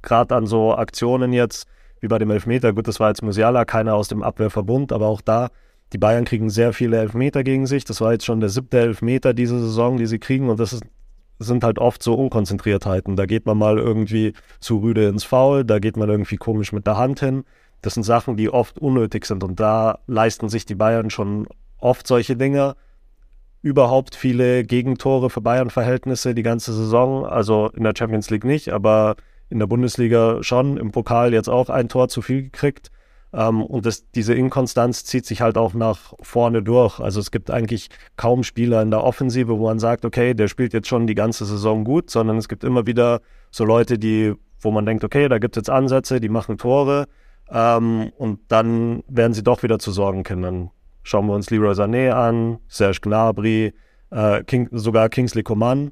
gerade 0.00 0.34
an 0.34 0.46
so 0.46 0.74
Aktionen 0.74 1.32
jetzt, 1.32 1.66
wie 2.00 2.08
bei 2.08 2.18
dem 2.18 2.30
Elfmeter. 2.30 2.72
Gut, 2.72 2.88
das 2.88 3.00
war 3.00 3.08
jetzt 3.08 3.22
Musiala, 3.22 3.64
keiner 3.64 3.94
aus 3.94 4.08
dem 4.08 4.22
Abwehrverbund, 4.22 4.92
aber 4.92 5.06
auch 5.06 5.20
da, 5.20 5.48
die 5.92 5.98
Bayern 5.98 6.24
kriegen 6.24 6.50
sehr 6.50 6.72
viele 6.72 6.98
Elfmeter 6.98 7.44
gegen 7.44 7.66
sich. 7.66 7.84
Das 7.84 8.00
war 8.00 8.12
jetzt 8.12 8.24
schon 8.24 8.40
der 8.40 8.48
siebte 8.48 8.80
Elfmeter 8.80 9.34
diese 9.34 9.58
Saison, 9.60 9.96
die 9.96 10.06
sie 10.06 10.18
kriegen 10.18 10.48
und 10.48 10.58
das 10.58 10.72
ist, 10.72 10.84
sind 11.38 11.64
halt 11.64 11.78
oft 11.78 12.02
so 12.02 12.14
Unkonzentriertheiten. 12.14 13.16
Da 13.16 13.26
geht 13.26 13.46
man 13.46 13.58
mal 13.58 13.78
irgendwie 13.78 14.32
zu 14.60 14.78
rüde 14.78 15.08
ins 15.08 15.24
Foul, 15.24 15.64
da 15.64 15.78
geht 15.78 15.96
man 15.96 16.08
irgendwie 16.08 16.36
komisch 16.36 16.72
mit 16.72 16.86
der 16.86 16.96
Hand 16.96 17.20
hin. 17.20 17.44
Das 17.82 17.94
sind 17.94 18.04
Sachen, 18.04 18.36
die 18.36 18.48
oft 18.48 18.78
unnötig 18.78 19.26
sind 19.26 19.42
und 19.44 19.58
da 19.58 19.98
leisten 20.06 20.48
sich 20.48 20.64
die 20.64 20.76
Bayern 20.76 21.10
schon 21.10 21.46
oft 21.78 22.06
solche 22.06 22.36
Dinge 22.36 22.76
überhaupt 23.60 24.16
viele 24.16 24.64
Gegentore 24.64 25.30
für 25.30 25.40
Bayern-Verhältnisse 25.40 26.34
die 26.34 26.42
ganze 26.42 26.72
Saison. 26.72 27.24
Also 27.24 27.70
in 27.74 27.84
der 27.84 27.94
Champions 27.96 28.30
League 28.30 28.44
nicht, 28.44 28.72
aber 28.72 29.16
in 29.50 29.58
der 29.58 29.66
Bundesliga 29.66 30.42
schon. 30.42 30.76
Im 30.76 30.90
Pokal 30.90 31.32
jetzt 31.32 31.48
auch 31.48 31.68
ein 31.68 31.88
Tor 31.88 32.08
zu 32.08 32.22
viel 32.22 32.42
gekriegt. 32.42 32.90
Ähm, 33.32 33.62
und 33.62 33.86
das, 33.86 34.10
diese 34.10 34.34
Inkonstanz 34.34 35.04
zieht 35.04 35.26
sich 35.26 35.40
halt 35.40 35.56
auch 35.56 35.74
nach 35.74 36.14
vorne 36.20 36.62
durch. 36.62 37.00
Also 37.00 37.20
es 37.20 37.30
gibt 37.30 37.50
eigentlich 37.50 37.88
kaum 38.16 38.42
Spieler 38.42 38.82
in 38.82 38.90
der 38.90 39.02
Offensive, 39.04 39.58
wo 39.58 39.66
man 39.66 39.78
sagt, 39.78 40.04
okay, 40.04 40.34
der 40.34 40.48
spielt 40.48 40.72
jetzt 40.72 40.88
schon 40.88 41.06
die 41.06 41.14
ganze 41.14 41.44
Saison 41.44 41.84
gut, 41.84 42.10
sondern 42.10 42.36
es 42.36 42.48
gibt 42.48 42.64
immer 42.64 42.86
wieder 42.86 43.20
so 43.50 43.64
Leute, 43.64 43.98
die, 43.98 44.34
wo 44.60 44.70
man 44.70 44.86
denkt, 44.86 45.04
okay, 45.04 45.28
da 45.28 45.38
gibt 45.38 45.56
es 45.56 45.62
jetzt 45.62 45.70
Ansätze, 45.70 46.20
die 46.20 46.28
machen 46.28 46.58
Tore. 46.58 47.06
Ähm, 47.50 48.12
und 48.16 48.40
dann 48.48 49.02
werden 49.08 49.32
sie 49.32 49.42
doch 49.42 49.62
wieder 49.62 49.78
zu 49.78 49.92
Sorgenkindern. 49.92 50.70
Schauen 51.02 51.26
wir 51.26 51.34
uns 51.34 51.50
Leroy 51.50 51.72
Sané 51.72 52.10
an, 52.12 52.58
Serge 52.68 53.00
Gnabry, 53.02 53.72
äh, 54.10 54.44
King, 54.44 54.68
sogar 54.72 55.08
Kingsley 55.08 55.42
Coman, 55.42 55.90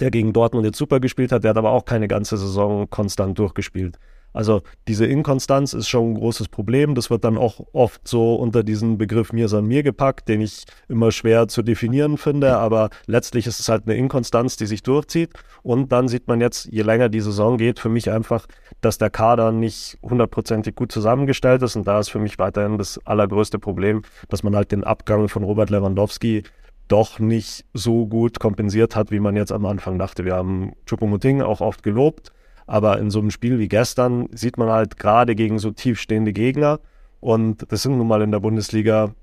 der 0.00 0.10
gegen 0.10 0.32
Dortmund 0.32 0.64
jetzt 0.64 0.78
super 0.78 1.00
gespielt 1.00 1.30
hat, 1.30 1.44
der 1.44 1.50
hat 1.50 1.58
aber 1.58 1.72
auch 1.72 1.84
keine 1.84 2.08
ganze 2.08 2.36
Saison 2.36 2.88
konstant 2.88 3.38
durchgespielt. 3.38 3.98
Also 4.34 4.62
diese 4.88 5.06
Inkonstanz 5.06 5.72
ist 5.72 5.88
schon 5.88 6.10
ein 6.10 6.14
großes 6.14 6.48
Problem. 6.48 6.96
Das 6.96 7.08
wird 7.08 7.24
dann 7.24 7.38
auch 7.38 7.60
oft 7.72 8.06
so 8.06 8.34
unter 8.34 8.64
diesen 8.64 8.98
Begriff 8.98 9.32
mir 9.32 9.48
san 9.48 9.64
mir 9.64 9.84
gepackt, 9.84 10.28
den 10.28 10.40
ich 10.40 10.64
immer 10.88 11.12
schwer 11.12 11.46
zu 11.46 11.62
definieren 11.62 12.18
finde. 12.18 12.56
Aber 12.56 12.90
letztlich 13.06 13.46
ist 13.46 13.60
es 13.60 13.68
halt 13.68 13.84
eine 13.86 13.96
Inkonstanz, 13.96 14.56
die 14.56 14.66
sich 14.66 14.82
durchzieht. 14.82 15.32
Und 15.62 15.92
dann 15.92 16.08
sieht 16.08 16.26
man 16.26 16.40
jetzt, 16.40 16.66
je 16.66 16.82
länger 16.82 17.08
die 17.08 17.20
Saison 17.20 17.56
geht, 17.56 17.78
für 17.78 17.88
mich 17.88 18.10
einfach, 18.10 18.46
dass 18.80 18.98
der 18.98 19.08
Kader 19.08 19.52
nicht 19.52 19.98
hundertprozentig 20.02 20.74
gut 20.74 20.90
zusammengestellt 20.90 21.62
ist. 21.62 21.76
Und 21.76 21.86
da 21.86 22.00
ist 22.00 22.10
für 22.10 22.18
mich 22.18 22.38
weiterhin 22.38 22.76
das 22.76 22.98
allergrößte 23.06 23.60
Problem, 23.60 24.02
dass 24.28 24.42
man 24.42 24.56
halt 24.56 24.72
den 24.72 24.82
Abgang 24.82 25.28
von 25.28 25.44
Robert 25.44 25.70
Lewandowski 25.70 26.42
doch 26.88 27.20
nicht 27.20 27.64
so 27.72 28.06
gut 28.06 28.40
kompensiert 28.40 28.96
hat, 28.96 29.12
wie 29.12 29.20
man 29.20 29.36
jetzt 29.36 29.52
am 29.52 29.64
Anfang 29.64 29.96
dachte. 29.96 30.24
Wir 30.24 30.34
haben 30.34 30.72
Choupo-Moting 30.86 31.40
auch 31.40 31.60
oft 31.60 31.84
gelobt 31.84 32.32
aber 32.66 32.98
in 32.98 33.10
so 33.10 33.20
einem 33.20 33.30
Spiel 33.30 33.58
wie 33.58 33.68
gestern 33.68 34.28
sieht 34.32 34.58
man 34.58 34.68
halt 34.68 34.98
gerade 34.98 35.34
gegen 35.34 35.58
so 35.58 35.70
tiefstehende 35.70 36.32
Gegner, 36.32 36.80
und 37.24 37.72
das 37.72 37.80
sind 37.80 37.96
nun 37.96 38.06
mal 38.06 38.20
in 38.20 38.32
der 38.32 38.40
Bundesliga 38.40 39.14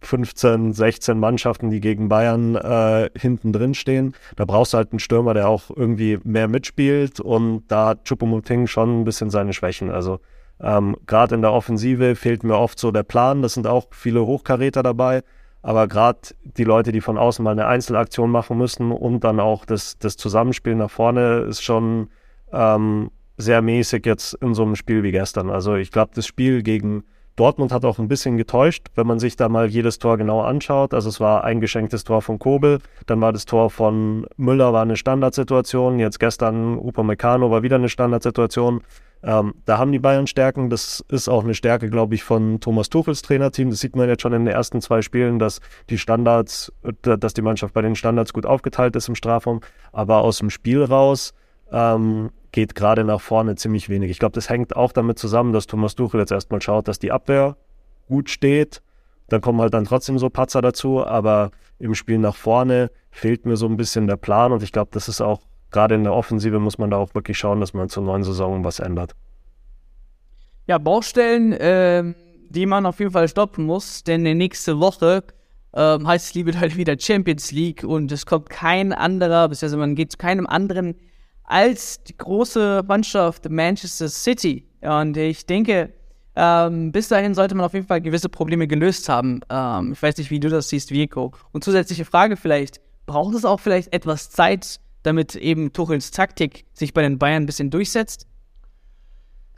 15, 0.00 0.72
16 0.72 1.18
Mannschaften, 1.18 1.68
die 1.68 1.80
gegen 1.80 2.08
Bayern 2.08 2.54
äh, 2.54 3.10
hinten 3.14 3.52
drin 3.52 3.74
stehen. 3.74 4.14
Da 4.36 4.46
brauchst 4.46 4.72
du 4.72 4.78
halt 4.78 4.92
einen 4.92 5.00
Stürmer, 5.00 5.34
der 5.34 5.46
auch 5.46 5.64
irgendwie 5.68 6.18
mehr 6.24 6.48
mitspielt. 6.48 7.20
Und 7.20 7.64
da 7.68 7.88
hat 7.88 8.04
Chupomoting 8.04 8.66
schon 8.66 9.02
ein 9.02 9.04
bisschen 9.04 9.28
seine 9.28 9.52
Schwächen. 9.52 9.90
Also 9.90 10.20
ähm, 10.62 10.96
gerade 11.06 11.34
in 11.34 11.42
der 11.42 11.52
Offensive 11.52 12.16
fehlt 12.16 12.42
mir 12.42 12.56
oft 12.56 12.78
so 12.78 12.90
der 12.90 13.02
Plan. 13.02 13.42
Das 13.42 13.52
sind 13.52 13.66
auch 13.66 13.88
viele 13.90 14.24
Hochkaräter 14.24 14.82
dabei. 14.82 15.22
Aber 15.60 15.88
gerade 15.88 16.20
die 16.42 16.64
Leute, 16.64 16.90
die 16.90 17.02
von 17.02 17.18
außen 17.18 17.42
mal 17.44 17.50
eine 17.50 17.66
Einzelaktion 17.66 18.30
machen 18.30 18.56
müssen 18.56 18.92
und 18.92 19.24
dann 19.24 19.40
auch 19.40 19.66
das, 19.66 19.98
das 19.98 20.16
Zusammenspiel 20.16 20.74
nach 20.74 20.90
vorne, 20.90 21.40
ist 21.40 21.62
schon 21.62 22.08
ähm, 22.52 23.10
sehr 23.36 23.62
mäßig 23.62 24.06
jetzt 24.06 24.34
in 24.34 24.54
so 24.54 24.62
einem 24.62 24.76
Spiel 24.76 25.02
wie 25.02 25.12
gestern. 25.12 25.50
Also 25.50 25.74
ich 25.74 25.90
glaube, 25.90 26.12
das 26.14 26.26
Spiel 26.26 26.62
gegen 26.62 27.04
Dortmund 27.36 27.70
hat 27.70 27.84
auch 27.84 27.98
ein 27.98 28.08
bisschen 28.08 28.38
getäuscht, 28.38 28.86
wenn 28.94 29.06
man 29.06 29.18
sich 29.18 29.36
da 29.36 29.50
mal 29.50 29.66
jedes 29.68 29.98
Tor 29.98 30.16
genau 30.16 30.40
anschaut. 30.40 30.94
Also 30.94 31.10
es 31.10 31.20
war 31.20 31.44
ein 31.44 31.60
geschenktes 31.60 32.04
Tor 32.04 32.22
von 32.22 32.38
Kobel, 32.38 32.78
dann 33.04 33.20
war 33.20 33.32
das 33.32 33.44
Tor 33.44 33.68
von 33.68 34.26
Müller 34.38 34.72
war 34.72 34.82
eine 34.82 34.96
Standardsituation, 34.96 35.98
jetzt 35.98 36.18
gestern 36.18 36.78
Upamecano 36.78 37.50
war 37.50 37.62
wieder 37.62 37.76
eine 37.76 37.90
Standardsituation. 37.90 38.80
Ähm, 39.22 39.54
da 39.66 39.76
haben 39.76 39.92
die 39.92 39.98
Bayern 39.98 40.26
Stärken. 40.26 40.70
Das 40.70 41.04
ist 41.08 41.28
auch 41.28 41.44
eine 41.44 41.54
Stärke, 41.54 41.90
glaube 41.90 42.14
ich, 42.14 42.22
von 42.22 42.60
Thomas 42.60 42.88
Tuchels 42.88 43.22
Trainerteam. 43.22 43.70
Das 43.70 43.80
sieht 43.80 43.96
man 43.96 44.08
jetzt 44.08 44.22
schon 44.22 44.32
in 44.32 44.44
den 44.44 44.54
ersten 44.54 44.80
zwei 44.80 45.02
Spielen, 45.02 45.38
dass 45.38 45.60
die 45.90 45.98
Standards, 45.98 46.72
dass 47.02 47.34
die 47.34 47.42
Mannschaft 47.42 47.74
bei 47.74 47.82
den 47.82 47.96
Standards 47.96 48.32
gut 48.32 48.46
aufgeteilt 48.46 48.94
ist 48.94 49.08
im 49.08 49.14
Strafraum. 49.14 49.60
Aber 49.92 50.18
aus 50.18 50.38
dem 50.38 50.48
Spiel 50.50 50.82
raus 50.82 51.34
ähm, 51.72 52.30
geht 52.52 52.74
gerade 52.74 53.04
nach 53.04 53.20
vorne 53.20 53.54
ziemlich 53.56 53.88
wenig. 53.88 54.10
Ich 54.10 54.18
glaube, 54.18 54.32
das 54.32 54.48
hängt 54.48 54.76
auch 54.76 54.92
damit 54.92 55.18
zusammen, 55.18 55.52
dass 55.52 55.66
Thomas 55.66 55.94
Tuchel 55.94 56.20
jetzt 56.20 56.32
erstmal 56.32 56.62
schaut, 56.62 56.88
dass 56.88 56.98
die 56.98 57.12
Abwehr 57.12 57.56
gut 58.08 58.30
steht. 58.30 58.82
Dann 59.28 59.40
kommen 59.40 59.60
halt 59.60 59.74
dann 59.74 59.84
trotzdem 59.84 60.18
so 60.18 60.30
Patzer 60.30 60.62
dazu, 60.62 61.04
aber 61.04 61.50
im 61.78 61.94
Spiel 61.94 62.18
nach 62.18 62.36
vorne 62.36 62.90
fehlt 63.10 63.44
mir 63.44 63.56
so 63.56 63.66
ein 63.66 63.76
bisschen 63.76 64.06
der 64.06 64.16
Plan 64.16 64.52
und 64.52 64.62
ich 64.62 64.72
glaube, 64.72 64.90
das 64.92 65.08
ist 65.08 65.20
auch 65.20 65.42
gerade 65.70 65.96
in 65.96 66.04
der 66.04 66.14
Offensive 66.14 66.58
muss 66.60 66.78
man 66.78 66.90
da 66.90 66.96
auch 66.96 67.14
wirklich 67.14 67.36
schauen, 67.38 67.60
dass 67.60 67.74
man 67.74 67.88
zur 67.88 68.04
neuen 68.04 68.22
Saison 68.22 68.64
was 68.64 68.78
ändert. 68.78 69.14
Ja, 70.66 70.78
Baustellen, 70.78 71.52
äh, 71.52 72.14
die 72.48 72.66
man 72.66 72.86
auf 72.86 72.98
jeden 72.98 73.10
Fall 73.10 73.28
stoppen 73.28 73.66
muss, 73.66 74.04
denn 74.04 74.22
nächste 74.22 74.80
Woche 74.80 75.24
äh, 75.72 75.98
heißt 76.02 76.28
es 76.28 76.34
liebe 76.34 76.58
halt 76.58 76.76
wieder 76.78 76.96
Champions 76.98 77.52
League 77.52 77.84
und 77.84 78.10
es 78.12 78.24
kommt 78.24 78.48
kein 78.48 78.92
anderer, 78.92 79.48
beziehungsweise 79.48 79.76
man 79.76 79.94
geht 79.94 80.12
zu 80.12 80.18
keinem 80.18 80.46
anderen 80.46 80.94
als 81.46 82.02
die 82.04 82.16
große 82.16 82.84
Mannschaft 82.86 83.48
Manchester 83.48 84.08
City. 84.08 84.66
Und 84.80 85.16
ich 85.16 85.46
denke, 85.46 85.92
ähm, 86.34 86.92
bis 86.92 87.08
dahin 87.08 87.34
sollte 87.34 87.54
man 87.54 87.64
auf 87.64 87.72
jeden 87.72 87.86
Fall 87.86 88.00
gewisse 88.02 88.28
Probleme 88.28 88.66
gelöst 88.66 89.08
haben. 89.08 89.40
Ähm, 89.48 89.92
ich 89.92 90.02
weiß 90.02 90.18
nicht, 90.18 90.30
wie 90.30 90.40
du 90.40 90.50
das 90.50 90.68
siehst, 90.68 90.90
Vico. 90.90 91.32
Und 91.52 91.64
zusätzliche 91.64 92.04
Frage 92.04 92.36
vielleicht, 92.36 92.80
braucht 93.06 93.34
es 93.34 93.44
auch 93.44 93.58
vielleicht 93.60 93.92
etwas 93.94 94.30
Zeit, 94.30 94.80
damit 95.02 95.34
eben 95.34 95.72
Tuchels 95.72 96.10
Taktik 96.10 96.66
sich 96.74 96.92
bei 96.92 97.02
den 97.02 97.18
Bayern 97.18 97.44
ein 97.44 97.46
bisschen 97.46 97.70
durchsetzt? 97.70 98.26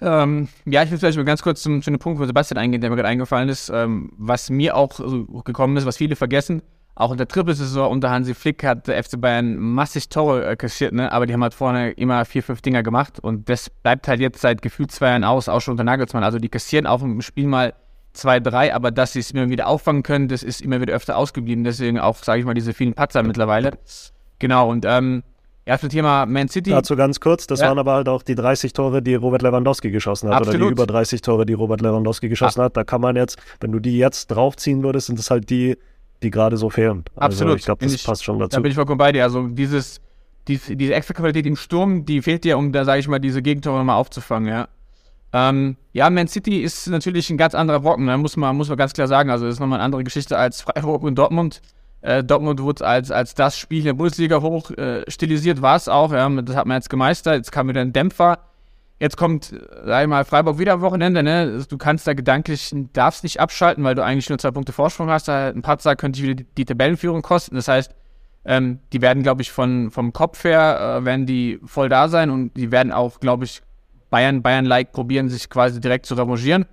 Ähm, 0.00 0.48
ja, 0.64 0.84
ich 0.84 0.90
will 0.92 0.98
vielleicht 0.98 1.16
mal 1.16 1.24
ganz 1.24 1.42
kurz 1.42 1.62
zum, 1.62 1.82
zu 1.82 1.90
einem 1.90 1.98
Punkt 1.98 2.18
von 2.18 2.26
Sebastian 2.28 2.58
eingehen, 2.58 2.80
der 2.80 2.90
mir 2.90 2.96
gerade 2.96 3.08
eingefallen 3.08 3.48
ist. 3.48 3.70
Ähm, 3.70 4.12
was 4.16 4.48
mir 4.48 4.76
auch 4.76 4.92
so 4.92 5.24
gekommen 5.42 5.76
ist, 5.76 5.86
was 5.86 5.96
viele 5.96 6.14
vergessen, 6.14 6.62
auch 6.98 7.12
in 7.12 7.16
der 7.16 7.28
Triple-Saison 7.28 7.90
unter 7.90 8.10
Hansi 8.10 8.34
Flick 8.34 8.64
hat 8.64 8.88
der 8.88 9.02
FC 9.02 9.20
Bayern 9.20 9.56
massig 9.56 10.08
Tore 10.08 10.44
äh, 10.44 10.56
kassiert, 10.56 10.92
ne? 10.92 11.12
aber 11.12 11.26
die 11.26 11.32
haben 11.32 11.42
halt 11.42 11.54
vorne 11.54 11.92
immer 11.92 12.24
vier, 12.24 12.42
fünf 12.42 12.60
Dinger 12.60 12.82
gemacht 12.82 13.20
und 13.20 13.48
das 13.48 13.70
bleibt 13.70 14.08
halt 14.08 14.20
jetzt 14.20 14.40
seit 14.40 14.62
gefühlt 14.62 14.90
zwei 14.90 15.10
Jahren 15.10 15.24
aus, 15.24 15.48
auch 15.48 15.60
schon 15.60 15.72
unter 15.72 15.84
Nagelsmann. 15.84 16.24
Also 16.24 16.38
die 16.38 16.48
kassieren 16.48 16.86
auf 16.86 17.00
dem 17.00 17.20
Spiel 17.22 17.46
mal 17.46 17.74
zwei, 18.14 18.40
drei, 18.40 18.74
aber 18.74 18.90
dass 18.90 19.12
sie 19.12 19.20
es 19.20 19.30
immer 19.30 19.48
wieder 19.48 19.68
auffangen 19.68 20.02
können, 20.02 20.26
das 20.26 20.42
ist 20.42 20.60
immer 20.60 20.80
wieder 20.80 20.92
öfter 20.92 21.16
ausgeblieben. 21.16 21.62
Deswegen 21.62 22.00
auch, 22.00 22.16
sage 22.16 22.40
ich 22.40 22.46
mal, 22.46 22.54
diese 22.54 22.74
vielen 22.74 22.94
Patzer 22.94 23.22
mittlerweile. 23.22 23.78
Genau, 24.40 24.68
und 24.68 24.84
ähm, 24.84 25.22
Erstes 25.68 25.90
Thema 25.90 26.24
Man 26.24 26.48
City. 26.48 26.70
Dazu 26.70 26.96
ganz 26.96 27.20
kurz, 27.20 27.46
das 27.46 27.60
ja. 27.60 27.68
waren 27.68 27.78
aber 27.78 27.92
halt 27.92 28.08
auch 28.08 28.22
die 28.22 28.34
30 28.34 28.72
Tore, 28.72 29.02
die 29.02 29.14
Robert 29.14 29.42
Lewandowski 29.42 29.90
geschossen 29.90 30.30
hat. 30.30 30.36
Absolut. 30.36 30.62
Oder 30.62 30.66
die 30.66 30.72
über 30.72 30.86
30 30.86 31.20
Tore, 31.20 31.44
die 31.44 31.52
Robert 31.52 31.82
Lewandowski 31.82 32.30
geschossen 32.30 32.62
ah. 32.62 32.64
hat. 32.64 32.76
Da 32.78 32.84
kann 32.84 33.02
man 33.02 33.16
jetzt, 33.16 33.36
wenn 33.60 33.70
du 33.70 33.78
die 33.78 33.98
jetzt 33.98 34.28
draufziehen 34.28 34.82
würdest, 34.82 35.08
sind 35.08 35.18
es 35.18 35.30
halt 35.30 35.50
die, 35.50 35.76
die 36.22 36.30
gerade 36.30 36.56
so 36.56 36.70
fehlen. 36.70 37.04
Also 37.14 37.26
Absolut. 37.26 37.58
Ich 37.58 37.64
glaube, 37.64 37.84
das 37.84 37.94
ich, 37.94 38.04
passt 38.04 38.24
schon 38.24 38.38
dazu. 38.38 38.56
Da 38.56 38.60
bin 38.60 38.70
ich 38.70 38.74
vollkommen 38.74 38.98
bei 38.98 39.12
dir. 39.12 39.24
Also 39.24 39.46
dieses, 39.46 40.00
diese, 40.46 40.76
diese 40.76 40.94
extra 40.94 41.14
Qualität 41.14 41.46
im 41.46 41.56
Sturm, 41.56 42.04
die 42.04 42.22
fehlt 42.22 42.44
dir, 42.44 42.58
um 42.58 42.72
da, 42.72 42.84
sage 42.84 43.00
ich 43.00 43.08
mal, 43.08 43.18
diese 43.18 43.42
Gegentore 43.42 43.78
nochmal 43.78 43.96
aufzufangen, 43.96 44.48
ja. 44.48 44.68
Ähm, 45.32 45.76
ja, 45.92 46.08
Man 46.08 46.26
City 46.26 46.62
ist 46.62 46.86
natürlich 46.86 47.28
ein 47.28 47.36
ganz 47.36 47.54
anderer 47.54 47.80
Brocken, 47.80 48.06
ne? 48.06 48.16
muss, 48.16 48.36
man, 48.36 48.56
muss 48.56 48.68
man 48.68 48.78
ganz 48.78 48.94
klar 48.94 49.08
sagen. 49.08 49.30
Also 49.30 49.44
das 49.44 49.54
ist 49.54 49.60
nochmal 49.60 49.78
eine 49.78 49.84
andere 49.84 50.04
Geschichte 50.04 50.38
als 50.38 50.62
Freiburg 50.62 51.02
und 51.02 51.16
Dortmund. 51.16 51.60
Äh, 52.00 52.24
Dortmund 52.24 52.62
wurde 52.62 52.86
als, 52.86 53.10
als 53.10 53.34
das 53.34 53.58
Spiel 53.58 53.80
in 53.80 53.84
der 53.84 53.92
Bundesliga 53.92 54.40
hoch 54.40 54.70
äh, 54.70 55.02
stilisiert, 55.08 55.60
war 55.60 55.76
es 55.76 55.88
auch. 55.88 56.12
Ja, 56.12 56.28
das 56.28 56.56
hat 56.56 56.66
man 56.66 56.76
jetzt 56.76 56.88
gemeistert. 56.88 57.36
Jetzt 57.36 57.52
kam 57.52 57.68
wieder 57.68 57.82
ein 57.82 57.92
Dämpfer. 57.92 58.38
Jetzt 59.00 59.16
kommt, 59.16 59.54
sag 59.84 60.02
ich 60.02 60.08
mal, 60.08 60.24
Freiburg 60.24 60.58
wieder 60.58 60.72
am 60.72 60.80
Wochenende. 60.80 61.22
Ne? 61.22 61.64
Du 61.68 61.78
kannst 61.78 62.06
da 62.06 62.14
gedanklich, 62.14 62.74
darfst 62.92 63.22
nicht 63.22 63.38
abschalten, 63.38 63.84
weil 63.84 63.94
du 63.94 64.02
eigentlich 64.02 64.28
nur 64.28 64.38
zwei 64.38 64.50
Punkte 64.50 64.72
Vorsprung 64.72 65.08
hast. 65.08 65.28
Da 65.28 65.48
ein 65.48 65.62
Patzer 65.62 65.94
könnte 65.94 66.20
wieder 66.20 66.34
die, 66.34 66.44
die 66.56 66.64
Tabellenführung 66.64 67.22
kosten. 67.22 67.54
Das 67.54 67.68
heißt, 67.68 67.94
ähm, 68.44 68.80
die 68.92 69.00
werden, 69.00 69.22
glaube 69.22 69.42
ich, 69.42 69.52
von, 69.52 69.92
vom 69.92 70.12
Kopf 70.12 70.42
her, 70.42 70.98
äh, 71.00 71.04
werden 71.04 71.26
die 71.26 71.60
voll 71.64 71.88
da 71.88 72.08
sein 72.08 72.30
und 72.30 72.56
die 72.56 72.72
werden 72.72 72.92
auch, 72.92 73.20
glaube 73.20 73.44
ich, 73.44 73.62
Bayern, 74.10 74.42
Bayern-like 74.42 74.90
probieren, 74.92 75.28
sich 75.28 75.48
quasi 75.48 75.80
direkt 75.80 76.06
zu 76.06 76.14
revanchieren. 76.14 76.64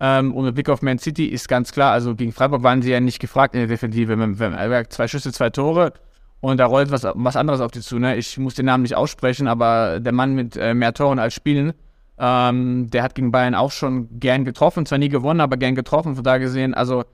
Ähm, 0.00 0.34
und 0.34 0.46
mit 0.46 0.54
Blick 0.54 0.70
auf 0.70 0.82
Man 0.82 0.98
City 0.98 1.26
ist 1.26 1.46
ganz 1.46 1.72
klar, 1.72 1.92
also 1.92 2.16
gegen 2.16 2.32
Freiburg 2.32 2.62
waren 2.62 2.82
sie 2.82 2.90
ja 2.90 3.00
nicht 3.00 3.20
gefragt 3.20 3.54
in 3.54 3.60
der 3.60 3.68
Defensive. 3.68 4.18
Wenn, 4.18 4.38
wenn, 4.38 4.90
zwei 4.90 5.06
Schüsse, 5.06 5.30
zwei 5.30 5.50
Tore 5.50 5.92
und 6.40 6.58
da 6.58 6.66
rollt 6.66 6.90
was, 6.90 7.06
was 7.14 7.36
anderes 7.36 7.60
auf 7.60 7.70
die 7.70 7.80
zu. 7.80 7.98
Ne? 7.98 8.16
Ich 8.16 8.38
muss 8.38 8.54
den 8.54 8.66
Namen 8.66 8.82
nicht 8.82 8.96
aussprechen, 8.96 9.46
aber 9.46 10.00
der 10.00 10.12
Mann 10.12 10.34
mit 10.34 10.56
äh, 10.56 10.74
mehr 10.74 10.94
Toren 10.94 11.18
als 11.18 11.34
Spielen, 11.34 11.74
ähm, 12.18 12.88
der 12.90 13.02
hat 13.02 13.14
gegen 13.14 13.30
Bayern 13.30 13.54
auch 13.54 13.70
schon 13.70 14.08
gern 14.18 14.44
getroffen. 14.44 14.86
Zwar 14.86 14.98
nie 14.98 15.08
gewonnen, 15.08 15.40
aber 15.40 15.56
gern 15.56 15.74
getroffen. 15.74 16.14
Von 16.14 16.24
da 16.24 16.38
gesehen, 16.38 16.74
also 16.74 17.04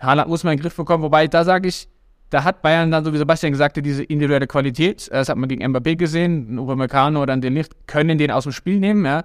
Haaland 0.00 0.28
muss 0.28 0.44
man 0.44 0.52
in 0.52 0.58
den 0.58 0.62
Griff 0.62 0.76
bekommen. 0.76 1.02
Wobei, 1.02 1.26
da 1.26 1.44
sage 1.44 1.68
ich, 1.68 1.88
da 2.30 2.44
hat 2.44 2.62
Bayern 2.62 2.90
dann, 2.90 3.04
so 3.04 3.12
wie 3.12 3.18
Sebastian 3.18 3.52
gesagt 3.52 3.76
hat, 3.76 3.84
diese 3.84 4.02
individuelle 4.02 4.46
Qualität. 4.46 5.08
Das 5.10 5.28
hat 5.28 5.36
man 5.36 5.48
gegen 5.48 5.64
Mbappé 5.64 5.96
gesehen. 5.96 6.58
Upamecano 6.58 7.22
oder 7.22 7.36
den 7.36 7.54
Licht 7.54 7.86
können 7.86 8.18
den 8.18 8.30
aus 8.30 8.44
dem 8.44 8.52
Spiel 8.52 8.78
nehmen, 8.78 9.04
ja. 9.04 9.24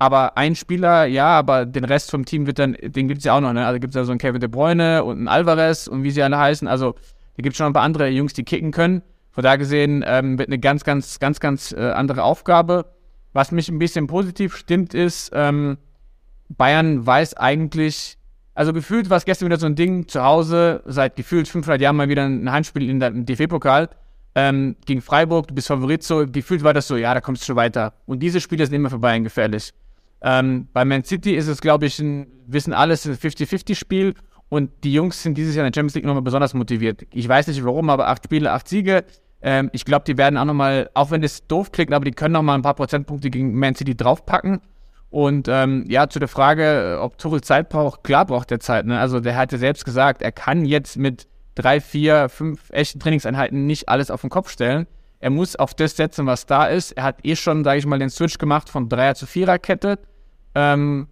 Aber 0.00 0.38
ein 0.38 0.54
Spieler, 0.54 1.06
ja, 1.06 1.26
aber 1.26 1.66
den 1.66 1.84
Rest 1.84 2.10
vom 2.10 2.24
Team 2.24 2.46
wird 2.46 2.60
dann, 2.60 2.76
den 2.80 3.08
gibt 3.08 3.18
es 3.18 3.24
ja 3.24 3.36
auch 3.36 3.40
noch, 3.40 3.52
ne? 3.52 3.66
Also 3.66 3.80
gibt 3.80 3.94
es 3.94 3.96
ja 3.96 4.04
so 4.04 4.12
einen 4.12 4.20
Kevin 4.20 4.40
De 4.40 4.48
Bruyne 4.48 5.02
und 5.02 5.18
einen 5.18 5.28
Alvarez 5.28 5.88
und 5.88 6.04
wie 6.04 6.10
sie 6.10 6.22
alle 6.22 6.38
heißen. 6.38 6.68
Also 6.68 6.94
da 7.38 7.42
gibt 7.42 7.54
es 7.54 7.58
schon 7.58 7.68
ein 7.68 7.72
paar 7.72 7.84
andere 7.84 8.08
Jungs, 8.08 8.32
die 8.32 8.42
kicken 8.42 8.72
können. 8.72 9.00
Von 9.30 9.44
da 9.44 9.54
gesehen 9.54 10.04
ähm, 10.04 10.40
wird 10.40 10.48
eine 10.48 10.58
ganz, 10.58 10.82
ganz, 10.82 11.20
ganz, 11.20 11.38
ganz 11.38 11.70
äh, 11.70 11.78
andere 11.78 12.24
Aufgabe. 12.24 12.86
Was 13.32 13.52
mich 13.52 13.68
ein 13.68 13.78
bisschen 13.78 14.08
positiv 14.08 14.56
stimmt, 14.56 14.92
ist, 14.92 15.30
ähm, 15.32 15.78
Bayern 16.48 17.06
weiß 17.06 17.34
eigentlich, 17.34 18.18
also 18.54 18.72
gefühlt 18.72 19.08
war 19.08 19.18
es 19.18 19.24
gestern 19.24 19.46
wieder 19.46 19.58
so 19.58 19.66
ein 19.66 19.76
Ding 19.76 20.08
zu 20.08 20.24
Hause, 20.24 20.82
seit 20.86 21.14
gefühlt 21.14 21.46
500 21.46 21.80
Jahren 21.80 21.94
mal 21.94 22.08
wieder 22.08 22.24
ein 22.24 22.50
Heimspiel 22.50 22.90
in 22.90 22.98
der, 22.98 23.12
DFB-Pokal 23.12 23.88
ähm, 24.34 24.74
gegen 24.84 25.00
Freiburg, 25.00 25.46
du 25.46 25.54
bist 25.54 25.68
Favorit, 25.68 26.02
so 26.02 26.26
gefühlt 26.26 26.64
war 26.64 26.74
das 26.74 26.88
so, 26.88 26.96
ja, 26.96 27.14
da 27.14 27.20
kommst 27.20 27.42
du 27.42 27.46
schon 27.46 27.56
weiter. 27.56 27.92
Und 28.06 28.18
diese 28.18 28.40
Spiele 28.40 28.66
sind 28.66 28.74
immer 28.74 28.90
für 28.90 28.98
Bayern 28.98 29.22
gefährlich. 29.22 29.72
Ähm, 30.22 30.66
bei 30.72 30.84
Man 30.84 31.04
City 31.04 31.36
ist 31.36 31.46
es, 31.46 31.60
glaube 31.60 31.86
ich, 31.86 32.00
ein, 32.00 32.26
wissen 32.48 32.72
alles, 32.72 33.06
ein 33.06 33.14
50-50-Spiel 33.14 34.14
und 34.48 34.70
die 34.84 34.92
Jungs 34.92 35.22
sind 35.22 35.36
dieses 35.36 35.54
Jahr 35.54 35.66
in 35.66 35.72
der 35.72 35.78
Champions 35.78 35.94
League 35.94 36.04
nochmal 36.04 36.22
besonders 36.22 36.54
motiviert. 36.54 37.02
Ich 37.12 37.28
weiß 37.28 37.48
nicht 37.48 37.64
warum, 37.64 37.90
aber 37.90 38.08
acht 38.08 38.24
Spiele, 38.24 38.52
acht 38.52 38.68
Siege. 38.68 39.04
Ähm, 39.42 39.70
ich 39.72 39.84
glaube, 39.84 40.04
die 40.06 40.16
werden 40.16 40.36
auch 40.36 40.44
nochmal, 40.44 40.90
auch 40.94 41.10
wenn 41.10 41.22
es 41.22 41.46
doof 41.46 41.70
klingt, 41.70 41.92
aber 41.92 42.04
die 42.04 42.12
können 42.12 42.32
nochmal 42.32 42.56
ein 42.56 42.62
paar 42.62 42.74
Prozentpunkte 42.74 43.30
gegen 43.30 43.54
Man 43.54 43.74
City 43.74 43.96
draufpacken. 43.96 44.60
Und 45.10 45.48
ähm, 45.48 45.84
ja, 45.88 46.08
zu 46.08 46.18
der 46.18 46.28
Frage, 46.28 46.98
ob 47.00 47.18
Tuchel 47.18 47.40
Zeit 47.40 47.68
braucht, 47.68 48.04
klar 48.04 48.26
braucht 48.26 48.50
er 48.50 48.60
Zeit. 48.60 48.86
Ne? 48.86 48.98
Also 48.98 49.20
der 49.20 49.36
hat 49.36 49.52
ja 49.52 49.58
selbst 49.58 49.84
gesagt, 49.84 50.22
er 50.22 50.32
kann 50.32 50.64
jetzt 50.64 50.96
mit 50.96 51.26
drei, 51.54 51.80
vier, 51.80 52.28
fünf 52.28 52.70
echten 52.70 53.00
Trainingseinheiten 53.00 53.66
nicht 53.66 53.88
alles 53.88 54.10
auf 54.10 54.20
den 54.20 54.30
Kopf 54.30 54.50
stellen. 54.50 54.86
Er 55.20 55.30
muss 55.30 55.56
auf 55.56 55.74
das 55.74 55.96
setzen, 55.96 56.26
was 56.26 56.46
da 56.46 56.66
ist. 56.66 56.92
Er 56.92 57.02
hat 57.04 57.24
eh 57.24 57.36
schon, 57.36 57.64
sage 57.64 57.78
ich 57.78 57.86
mal, 57.86 57.98
den 57.98 58.10
Switch 58.10 58.38
gemacht 58.38 58.68
von 58.68 58.88
Dreier- 58.88 59.14
zu 59.14 59.26
Viererkette. 59.26 59.98
Ähm, 60.54 61.08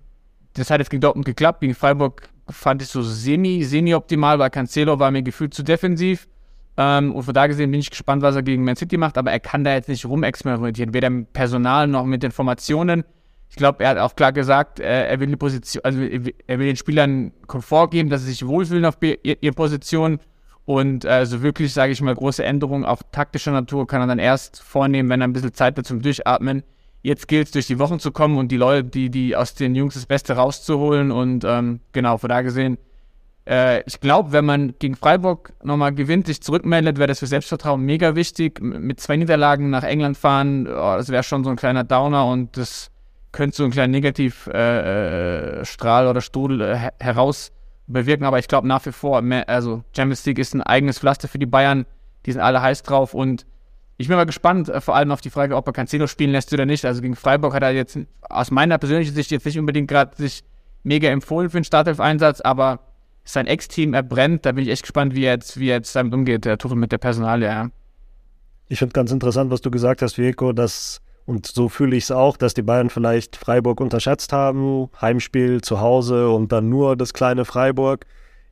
das 0.55 0.71
hat 0.71 0.79
jetzt 0.79 0.91
gegen 0.91 1.01
Dortmund 1.01 1.27
geklappt. 1.27 1.61
Gegen 1.61 1.75
Freiburg 1.75 2.29
fand 2.49 2.83
ich 2.83 2.89
so 2.89 3.03
semi, 3.03 3.65
semi-optimal, 3.65 4.39
weil 4.39 4.51
Cancelo 4.51 4.99
war 4.99 5.11
mir 5.11 5.23
gefühlt 5.23 5.55
zu 5.55 5.63
defensiv. 5.63 6.29
Ähm, 6.77 7.15
und 7.15 7.23
von 7.23 7.35
da 7.35 7.47
gesehen 7.47 7.71
bin 7.71 7.81
ich 7.81 7.91
gespannt, 7.91 8.23
was 8.23 8.37
er 8.37 8.43
gegen 8.43 8.65
Man 8.65 8.77
City 8.77 8.97
macht, 8.97 9.17
aber 9.19 9.33
er 9.33 9.41
kann 9.41 9.65
da 9.65 9.73
jetzt 9.73 9.89
nicht 9.89 10.05
rumexperimentieren, 10.05 10.93
weder 10.93 11.11
mit 11.11 11.33
Personal 11.33 11.87
noch 11.87 12.05
mit 12.05 12.23
Informationen. 12.23 13.05
Ich 13.49 13.57
glaube, 13.57 13.85
er 13.85 13.91
hat 13.91 13.99
auch 13.99 14.17
klar 14.17 14.33
gesagt, 14.33 14.81
äh, 14.81 15.09
er 15.09 15.21
will 15.21 15.29
die 15.29 15.37
Position, 15.37 15.85
also 15.85 16.01
er 16.01 16.59
will 16.59 16.67
den 16.67 16.77
Spielern 16.77 17.33
Komfort 17.47 17.91
geben, 17.91 18.11
dass 18.11 18.23
sie 18.23 18.31
sich 18.31 18.47
wohlfühlen 18.47 18.85
auf 18.85 18.99
ihre 19.01 19.53
Position. 19.53 20.21
Und 20.65 21.05
äh, 21.05 21.25
so 21.27 21.43
wirklich, 21.43 21.73
sage 21.73 21.93
ich 21.93 22.03
mal, 22.03 22.15
große 22.15 22.45
Änderungen 22.45 22.85
auf 22.85 23.01
taktischer 23.13 23.53
Natur 23.53 23.87
kann 23.87 24.01
er 24.01 24.09
dann 24.09 24.19
erst 24.19 24.61
vornehmen, 24.61 25.09
wenn 25.09 25.21
er 25.21 25.29
ein 25.29 25.33
bisschen 25.33 25.55
Zeit 25.55 25.79
hat 25.79 25.87
zum 25.87 26.03
Durchatmen. 26.03 26.65
Jetzt 27.07 27.29
gilt 27.29 27.47
es, 27.47 27.53
durch 27.53 27.69
die 27.69 27.79
Wochen 27.79 28.01
zu 28.01 28.11
kommen 28.11 28.37
und 28.37 28.51
die 28.51 28.57
Leute, 28.57 28.83
die, 28.83 29.11
die 29.11 29.37
aus 29.37 29.55
den 29.55 29.77
Jungs 29.77 29.95
das 29.95 30.07
Beste 30.07 30.33
rauszuholen. 30.33 31.13
Und 31.13 31.45
ähm, 31.45 31.79
genau, 31.93 32.19
von 32.19 32.29
da 32.29 32.43
gesehen, 32.43 32.79
äh, 33.49 33.81
ich 33.87 34.01
glaube, 34.01 34.33
wenn 34.33 34.45
man 34.45 34.75
gegen 34.81 34.97
Freiburg 34.97 35.53
nochmal 35.63 35.95
gewinnt, 35.95 36.27
sich 36.27 36.43
zurückmeldet, 36.43 36.99
wäre 36.99 37.07
das 37.07 37.21
für 37.21 37.29
Selbstvertrauen 37.29 37.81
mega 37.81 38.17
wichtig. 38.17 38.61
Mit 38.61 38.99
zwei 38.99 39.17
Niederlagen 39.17 39.71
nach 39.71 39.85
England 39.85 40.17
fahren, 40.17 40.67
oh, 40.67 40.97
das 40.97 41.09
wäre 41.09 41.23
schon 41.23 41.45
so 41.45 41.51
ein 41.51 41.55
kleiner 41.55 41.85
Downer 41.85 42.27
und 42.27 42.57
das 42.57 42.91
könnte 43.31 43.57
so 43.57 43.63
einen 43.63 43.73
kleinen 43.73 43.93
Negativstrahl 43.93 46.03
äh, 46.03 46.07
äh, 46.07 46.11
oder 46.11 46.21
Strudel 46.21 46.61
äh, 46.61 46.91
heraus 46.99 47.53
bewirken, 47.87 48.25
aber 48.25 48.41
ich 48.41 48.49
glaube 48.49 48.67
nach 48.67 48.85
wie 48.85 48.91
vor, 48.91 49.23
mehr, 49.23 49.49
also 49.49 49.85
Champions 49.95 50.27
League 50.27 50.41
ist 50.41 50.55
ein 50.55 50.63
eigenes 50.63 50.99
Pflaster 50.99 51.29
für 51.29 51.39
die 51.39 51.47
Bayern, 51.47 51.87
die 52.25 52.33
sind 52.33 52.41
alle 52.41 52.63
heiß 52.63 52.83
drauf 52.83 53.15
und 53.15 53.47
ich 53.99 54.09
bin 54.09 54.17
mal 54.17 54.27
gespannt, 54.27 54.69
äh, 54.69 54.81
vor 54.81 54.95
allem 54.97 55.11
auf 55.11 55.21
die 55.21 55.31
Frage, 55.31 55.57
ob 55.57 55.67
er 55.67 55.73
Cancelo 55.73 56.07
spielen 56.07 56.33
lässt 56.33 56.53
oder 56.53 56.67
nicht. 56.67 56.85
Also 56.85 57.01
gegen 57.01 57.17
Freiburg 57.17 57.55
hat 57.55 57.63
er 57.63 57.73
jetzt 57.73 57.99
aus 58.23 58.51
meiner 58.51 58.79
persönlichen 58.79 59.15
Sicht 59.15 59.31
jetzt 59.31 59.47
nicht 59.47 59.59
unbedingt 59.59 59.89
gerade 59.89 60.17
sich 60.17 60.45
mega 60.83 61.09
empfohlen 61.09 61.51
für 61.51 61.59
den 61.59 61.65
Startelf-Einsatz, 61.65 62.41
aber 62.41 62.81
sein 63.25 63.47
Ex-Team, 63.47 63.93
er 63.93 64.05
brennt, 64.05 64.47
da 64.47 64.53
bin 64.53 64.65
ich 64.65 64.71
echt 64.71 64.83
gespannt, 64.83 65.15
wie 65.15 65.25
er 65.25 65.35
jetzt, 65.35 65.59
wie 65.59 65.69
er 65.69 65.77
jetzt 65.77 65.97
damit 65.97 66.15
umgeht, 66.15 66.45
der 66.45 66.59
Tuchel 66.59 66.77
mit 66.77 66.93
der 66.93 66.99
Personalie, 66.99 67.49
ja. 67.49 67.71
Ich 68.69 68.79
finde 68.79 68.93
ganz 68.93 69.11
interessant, 69.11 69.51
was 69.51 69.61
du 69.61 69.71
gesagt 69.71 70.03
hast, 70.03 70.19
Vico, 70.19 70.53
dass 70.53 71.01
und 71.25 71.47
so 71.47 71.69
fühle 71.69 71.97
ich 71.97 72.05
es 72.05 72.11
auch, 72.13 72.37
dass 72.37 72.55
die 72.55 72.63
Bayern 72.63 72.89
vielleicht 72.89 73.35
Freiburg 73.35 73.81
unterschätzt 73.81 74.33
haben. 74.33 74.89
Heimspiel 75.01 75.61
zu 75.61 75.81
Hause 75.81 76.31
und 76.31 76.53
dann 76.53 76.69
nur 76.69 76.97
das 76.97 77.13
kleine 77.13 77.45
Freiburg. 77.45 78.07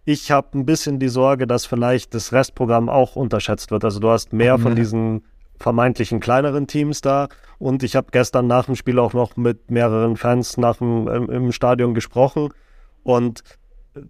Ich 0.05 0.33
habe 0.33 0.59
ein 0.59 0.67
bisschen 0.67 0.99
die 0.99 1.09
Sorge, 1.09 1.47
dass 1.47 1.67
vielleicht 1.67 2.15
das 2.15 2.33
Restprogramm 2.33 2.89
auch 2.89 3.15
unterschätzt 3.15 3.71
wird. 3.71 3.85
Also 3.85 4.01
du 4.01 4.11
hast 4.11 4.33
mehr 4.33 4.59
mhm. 4.59 4.63
von 4.63 4.75
diesen 4.75 5.23
vermeintlichen 5.59 6.21
kleineren 6.21 6.67
Teams 6.67 7.01
da. 7.01 7.29
Und 7.59 7.83
ich 7.83 7.97
habe 7.97 8.09
gestern 8.11 8.47
nach 8.47 8.67
dem 8.67 8.77
Spiel 8.77 8.99
auch 8.99 9.13
noch 9.13 9.37
mit 9.37 9.71
mehreren 9.71 10.17
Fans 10.17 10.57
nach 10.57 10.79
dem, 10.79 11.09
im, 11.09 11.31
im 11.31 11.53
Stadion 11.53 11.95
gesprochen. 11.95 12.51
Und 13.03 13.43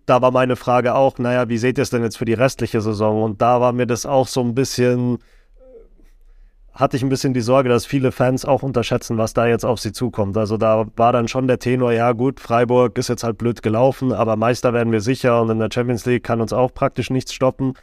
da 0.06 0.22
war 0.22 0.30
meine 0.30 0.56
Frage 0.56 0.94
auch, 0.94 1.18
naja, 1.18 1.48
wie 1.48 1.58
seht 1.58 1.78
ihr 1.78 1.82
es 1.82 1.90
denn 1.90 2.02
jetzt 2.02 2.16
für 2.16 2.24
die 2.24 2.34
restliche 2.34 2.80
Saison? 2.80 3.22
Und 3.22 3.42
da 3.42 3.60
war 3.60 3.72
mir 3.72 3.86
das 3.86 4.06
auch 4.06 4.26
so 4.26 4.40
ein 4.40 4.54
bisschen, 4.54 5.18
hatte 6.72 6.96
ich 6.96 7.02
ein 7.02 7.10
bisschen 7.10 7.34
die 7.34 7.42
Sorge, 7.42 7.68
dass 7.68 7.84
viele 7.84 8.10
Fans 8.10 8.44
auch 8.44 8.62
unterschätzen, 8.62 9.18
was 9.18 9.34
da 9.34 9.46
jetzt 9.46 9.64
auf 9.64 9.80
sie 9.80 9.92
zukommt. 9.92 10.36
Also 10.38 10.56
da 10.56 10.86
war 10.96 11.12
dann 11.12 11.28
schon 11.28 11.46
der 11.46 11.58
Tenor, 11.58 11.92
ja 11.92 12.12
gut, 12.12 12.40
Freiburg 12.40 12.96
ist 12.96 13.08
jetzt 13.08 13.24
halt 13.24 13.36
blöd 13.36 13.62
gelaufen, 13.62 14.12
aber 14.12 14.36
Meister 14.36 14.72
werden 14.72 14.92
wir 14.92 15.00
sicher 15.00 15.42
und 15.42 15.50
in 15.50 15.58
der 15.58 15.68
Champions 15.72 16.06
League 16.06 16.24
kann 16.24 16.40
uns 16.40 16.52
auch 16.52 16.72
praktisch 16.72 17.10
nichts 17.10 17.34
stoppen. 17.34 17.74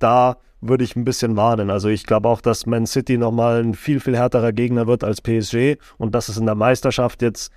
Da 0.00 0.38
würde 0.60 0.84
ich 0.84 0.96
ein 0.96 1.04
bisschen 1.04 1.36
warnen. 1.36 1.70
Also 1.70 1.88
ich 1.88 2.04
glaube 2.04 2.28
auch, 2.28 2.40
dass 2.40 2.66
Man 2.66 2.86
City 2.86 3.16
nochmal 3.16 3.62
ein 3.62 3.74
viel, 3.74 4.00
viel 4.00 4.16
härterer 4.16 4.52
Gegner 4.52 4.86
wird 4.86 5.04
als 5.04 5.20
PSG 5.20 5.76
und 5.96 6.14
dass 6.14 6.28
es 6.28 6.36
in 6.36 6.46
der 6.46 6.54
Meisterschaft 6.54 7.22
jetzt 7.22 7.50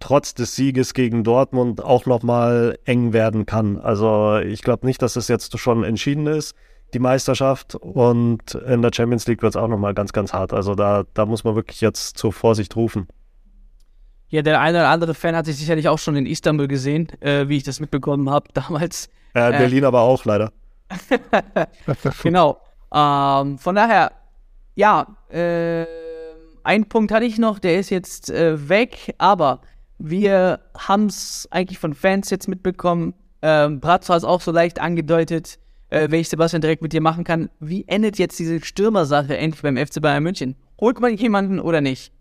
trotz 0.00 0.34
des 0.34 0.54
Sieges 0.54 0.94
gegen 0.94 1.24
Dortmund 1.24 1.82
auch 1.82 2.06
nochmal 2.06 2.78
eng 2.84 3.12
werden 3.12 3.46
kann. 3.46 3.78
Also 3.78 4.38
ich 4.38 4.62
glaube 4.62 4.86
nicht, 4.86 5.02
dass 5.02 5.16
es 5.16 5.28
jetzt 5.28 5.58
schon 5.58 5.84
entschieden 5.84 6.26
ist, 6.26 6.54
die 6.94 6.98
Meisterschaft. 6.98 7.74
Und 7.74 8.54
in 8.54 8.82
der 8.82 8.90
Champions 8.94 9.26
League 9.26 9.42
wird 9.42 9.54
es 9.54 9.56
auch 9.56 9.68
nochmal 9.68 9.94
ganz, 9.94 10.12
ganz 10.12 10.32
hart. 10.32 10.52
Also 10.52 10.74
da, 10.74 11.04
da 11.14 11.26
muss 11.26 11.44
man 11.44 11.54
wirklich 11.54 11.80
jetzt 11.80 12.18
zur 12.18 12.32
Vorsicht 12.32 12.76
rufen. 12.76 13.08
Ja, 14.30 14.42
der 14.42 14.60
eine 14.60 14.78
oder 14.78 14.88
andere 14.88 15.14
Fan 15.14 15.34
hat 15.34 15.46
sich 15.46 15.56
sicherlich 15.56 15.88
auch 15.88 15.98
schon 15.98 16.16
in 16.16 16.26
Istanbul 16.26 16.68
gesehen, 16.68 17.08
äh, 17.20 17.48
wie 17.48 17.56
ich 17.56 17.62
das 17.62 17.80
mitbekommen 17.80 18.28
habe 18.28 18.48
damals. 18.52 19.08
Äh, 19.32 19.50
Berlin 19.52 19.84
aber 19.84 20.02
auch 20.02 20.24
leider. 20.24 20.52
genau. 22.22 22.60
Ähm, 22.92 23.58
von 23.58 23.74
daher, 23.74 24.12
ja, 24.74 25.06
äh, 25.30 25.86
ein 26.64 26.88
Punkt 26.88 27.12
hatte 27.12 27.24
ich 27.24 27.38
noch, 27.38 27.58
der 27.58 27.78
ist 27.78 27.90
jetzt 27.90 28.30
äh, 28.30 28.68
weg, 28.68 29.14
aber 29.18 29.60
wir 29.98 30.60
haben 30.76 31.06
es 31.06 31.48
eigentlich 31.50 31.78
von 31.78 31.94
Fans 31.94 32.30
jetzt 32.30 32.48
mitbekommen. 32.48 33.14
Ähm, 33.42 33.80
Brazzo 33.80 34.14
hat 34.14 34.18
es 34.18 34.24
auch 34.24 34.40
so 34.40 34.50
leicht 34.52 34.80
angedeutet, 34.80 35.58
äh, 35.90 36.10
wenn 36.10 36.20
ich 36.20 36.28
Sebastian 36.28 36.62
direkt 36.62 36.82
mit 36.82 36.92
dir 36.92 37.00
machen 37.00 37.24
kann. 37.24 37.50
Wie 37.60 37.86
endet 37.88 38.18
jetzt 38.18 38.38
diese 38.38 38.64
Stürmersache 38.64 39.36
endlich 39.36 39.62
beim 39.62 39.76
FC 39.76 40.00
Bayern 40.00 40.22
München? 40.22 40.56
Holt 40.80 41.00
man 41.00 41.14
jemanden 41.16 41.58
oder 41.58 41.80
nicht? 41.80 42.12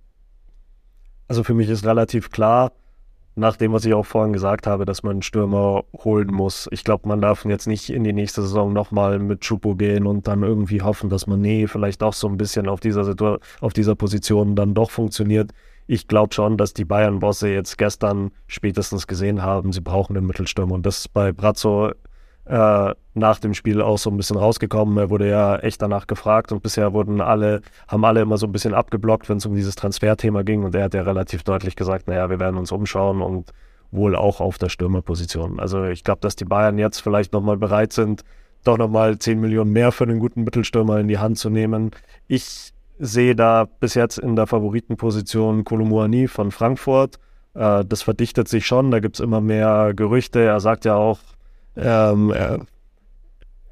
Also 1.27 1.43
für 1.43 1.53
mich 1.53 1.69
ist 1.69 1.86
relativ 1.86 2.31
klar, 2.31 2.71
nach 3.38 3.56
dem, 3.56 3.74
was 3.74 3.86
ich 3.86 3.94
auch 3.94 4.06
vorhin 4.06 4.34
gesagt 4.34 4.67
habe, 4.67 4.86
dass 4.86 5.03
man 5.03 5.13
einen 5.13 5.22
Stürmer 5.22 5.84
holen 6.03 6.27
muss. 6.27 6.67
Ich 6.72 6.84
glaube, 6.84 7.08
man 7.08 7.22
darf 7.22 7.46
jetzt 7.46 7.67
nicht 7.67 7.89
in 7.89 8.03
die 8.03 8.13
nächste 8.13 8.41
Saison 8.41 8.74
nochmal 8.74 9.20
mit 9.20 9.46
Schupo 9.46 9.75
gehen 9.75 10.08
und 10.08 10.27
dann 10.27 10.44
irgendwie 10.44 10.82
hoffen, 10.82 11.10
dass 11.10 11.27
man 11.27 11.41
nee, 11.41 11.67
vielleicht 11.67 12.03
auch 12.03 12.13
so 12.13 12.27
ein 12.27 12.38
bisschen 12.38 12.67
auf 12.67 12.79
dieser, 12.79 13.03
Situ 13.03 13.38
auf 13.62 13.74
dieser 13.74 13.96
Position 13.96 14.56
dann 14.56 14.74
doch 14.74 14.91
funktioniert 14.91 15.53
ich 15.88 16.08
glaube 16.08 16.34
schon, 16.34 16.58
dass 16.58 16.74
die 16.74 16.84
Bayern-Bosse 16.84 17.48
jetzt 17.48 17.77
gestern 17.77 18.32
spätestens 18.46 19.08
gesehen 19.08 19.41
haben, 19.41 19.72
sie 19.72 19.79
brauchen 19.79 20.17
einen 20.17 20.27
Mittelstürmer. 20.27 20.75
Und 20.75 20.86
das 20.86 21.00
ist 21.00 21.13
bei 21.13 21.32
Brazzo 21.32 21.94
äh, 22.48 22.96
nach 23.13 23.39
dem 23.39 23.54
Spiel 23.54 23.82
auch 23.82 23.98
so 23.98 24.10
ein 24.10 24.18
bisschen 24.18 24.38
rausgekommen. 24.38 24.98
Er 24.98 25.10
wurde 25.10 25.30
ja 25.30 25.58
echt 25.58 25.82
danach 25.82 26.08
gefragt 26.08 26.51
und 26.51 26.63
bisher 26.63 26.94
wurden 26.94 27.20
alle, 27.22 27.62
haben 27.88 28.06
alle 28.06 28.22
immer 28.22 28.38
so 28.38 28.46
ein 28.46 28.51
bisschen 28.51 28.74
abgeblockt, 28.74 29.27
wenn 29.30 29.38
es 29.38 29.46
um 29.46 29.56
dieses 29.56 29.75
Transferthema 29.75 30.44
ging. 30.44 30.63
Und 30.63 30.75
er 30.75 30.86
hat 30.86 30.94
ja 30.94 31.01
relativ 31.01 31.44
deutlich 31.44 31.75
gesagt, 31.75 32.08
naja, 32.08 32.30
wir 32.30 32.39
werden 32.39 32.58
uns 32.58 32.72
umschauen 32.72 33.22
und 33.22 33.51
wohl 33.92 34.16
auch 34.16 34.39
auf 34.39 34.58
der 34.58 34.70
Stürmerposition. 34.70 35.60
Also 35.60 35.86
ich 35.86 36.04
glaube, 36.04 36.22
dass 36.22 36.36
die 36.36 36.46
Bayern 36.46 36.77
jetzt 36.77 37.00
vielleicht 37.00 37.34
nochmal 37.34 37.58
bereit 37.58 37.94
sind, 37.94 38.24
doch 38.63 38.77
nochmal 38.77 39.18
10 39.18 39.39
Millionen 39.39 39.72
mehr 39.72 39.92
für 39.92 40.04
einen 40.04 40.20
guten 40.20 40.44
Mittelstürmer 40.44 41.00
in 41.00 41.08
die 41.08 41.20
Hand 41.20 41.38
zu 41.38 41.50
nehmen. 41.50 41.92
Ich 42.27 42.74
sehe 43.00 43.36
da 43.36 43.66
bis 43.79 43.94
jetzt 43.94 44.18
in 44.18 44.36
der 44.36 44.48
Favoritenposition 44.48 45.64
Kolumuani 45.64 46.27
von 46.27 46.51
Frankfurt. 46.51 47.20
Äh, 47.53 47.86
das 47.86 48.01
verdichtet 48.01 48.48
sich 48.48 48.66
schon, 48.66 48.92
da 48.92 49.00
gibt 49.00 49.16
es 49.16 49.20
immer 49.20 49.42
mehr 49.42 49.94
Gerüchte. 49.96 50.42
Er 50.42 50.60
sagt 50.60 50.86
ja 50.86 50.96
auch, 50.96 51.20
ähm, 51.77 52.31
er, 52.31 52.59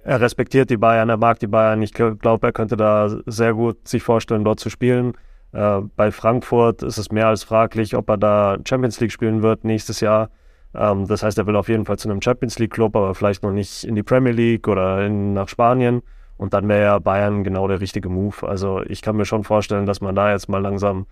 er, 0.03 0.21
respektiert 0.21 0.69
die 0.69 0.77
Bayern, 0.77 1.09
er 1.09 1.17
mag 1.17 1.39
die 1.39 1.47
Bayern. 1.47 1.81
Ich 1.81 1.93
glaube, 1.93 2.47
er 2.47 2.53
könnte 2.53 2.77
da 2.77 3.09
sehr 3.25 3.53
gut 3.53 3.87
sich 3.87 4.03
vorstellen, 4.03 4.43
dort 4.43 4.59
zu 4.59 4.69
spielen. 4.69 5.13
Äh, 5.51 5.81
bei 5.95 6.11
Frankfurt 6.11 6.83
ist 6.83 6.97
es 6.97 7.11
mehr 7.11 7.27
als 7.27 7.43
fraglich, 7.43 7.95
ob 7.95 8.09
er 8.09 8.17
da 8.17 8.57
Champions 8.67 8.99
League 8.99 9.11
spielen 9.11 9.41
wird 9.41 9.63
nächstes 9.63 9.99
Jahr. 10.01 10.29
Ähm, 10.73 11.07
das 11.07 11.23
heißt, 11.23 11.37
er 11.37 11.47
will 11.47 11.55
auf 11.55 11.69
jeden 11.69 11.85
Fall 11.85 11.97
zu 11.97 12.09
einem 12.09 12.21
Champions 12.21 12.59
League 12.59 12.73
Club, 12.73 12.95
aber 12.95 13.15
vielleicht 13.15 13.43
noch 13.43 13.51
nicht 13.51 13.83
in 13.83 13.95
die 13.95 14.03
Premier 14.03 14.33
League 14.33 14.67
oder 14.67 15.05
in, 15.05 15.33
nach 15.33 15.47
Spanien. 15.47 16.01
Und 16.37 16.53
dann 16.53 16.67
wäre 16.67 16.83
ja 16.83 16.99
Bayern 16.99 17.43
genau 17.43 17.67
der 17.67 17.79
richtige 17.79 18.09
Move. 18.09 18.47
Also 18.47 18.81
ich 18.81 19.01
kann 19.01 19.15
mir 19.15 19.25
schon 19.25 19.43
vorstellen, 19.43 19.85
dass 19.85 20.01
man 20.01 20.15
da 20.15 20.31
jetzt 20.31 20.49
mal 20.49 20.61
langsam 20.61 21.05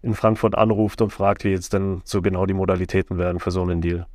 in 0.00 0.14
Frankfurt 0.14 0.56
anruft 0.56 1.02
und 1.02 1.10
fragt, 1.10 1.44
wie 1.44 1.50
jetzt 1.50 1.74
denn 1.74 2.00
so 2.04 2.22
genau 2.22 2.46
die 2.46 2.54
Modalitäten 2.54 3.18
werden 3.18 3.40
für 3.40 3.50
so 3.50 3.62
einen 3.62 3.80
Deal. 3.80 4.06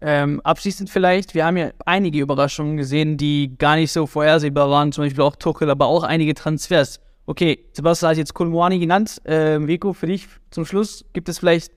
Ähm, 0.00 0.40
abschließend 0.42 0.90
vielleicht, 0.90 1.34
wir 1.34 1.46
haben 1.46 1.56
ja 1.56 1.70
einige 1.86 2.20
Überraschungen 2.20 2.76
gesehen, 2.76 3.16
die 3.16 3.56
gar 3.56 3.76
nicht 3.76 3.92
so 3.92 4.06
vorhersehbar 4.06 4.68
waren, 4.70 4.92
zum 4.92 5.04
Beispiel 5.04 5.22
auch 5.22 5.36
Tuchel, 5.36 5.70
aber 5.70 5.86
auch 5.86 6.02
einige 6.02 6.34
Transfers. 6.34 7.00
Okay, 7.24 7.58
Sebastian 7.72 8.10
hat 8.10 8.18
jetzt 8.18 8.34
Kolmuani 8.34 8.78
genannt. 8.78 9.20
Ähm, 9.24 9.66
Vico, 9.66 9.92
für 9.92 10.06
dich 10.06 10.28
zum 10.50 10.64
Schluss, 10.64 11.04
gibt 11.12 11.28
es 11.28 11.38
vielleicht 11.38 11.72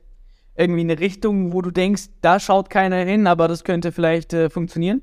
irgendwie 0.55 0.81
eine 0.81 0.99
Richtung, 0.99 1.53
wo 1.53 1.61
du 1.61 1.71
denkst, 1.71 2.09
da 2.21 2.39
schaut 2.39 2.69
keiner 2.69 2.97
hin, 2.97 3.25
aber 3.25 3.47
das 3.47 3.63
könnte 3.63 3.91
vielleicht 3.91 4.33
äh, 4.33 4.49
funktionieren? 4.49 5.01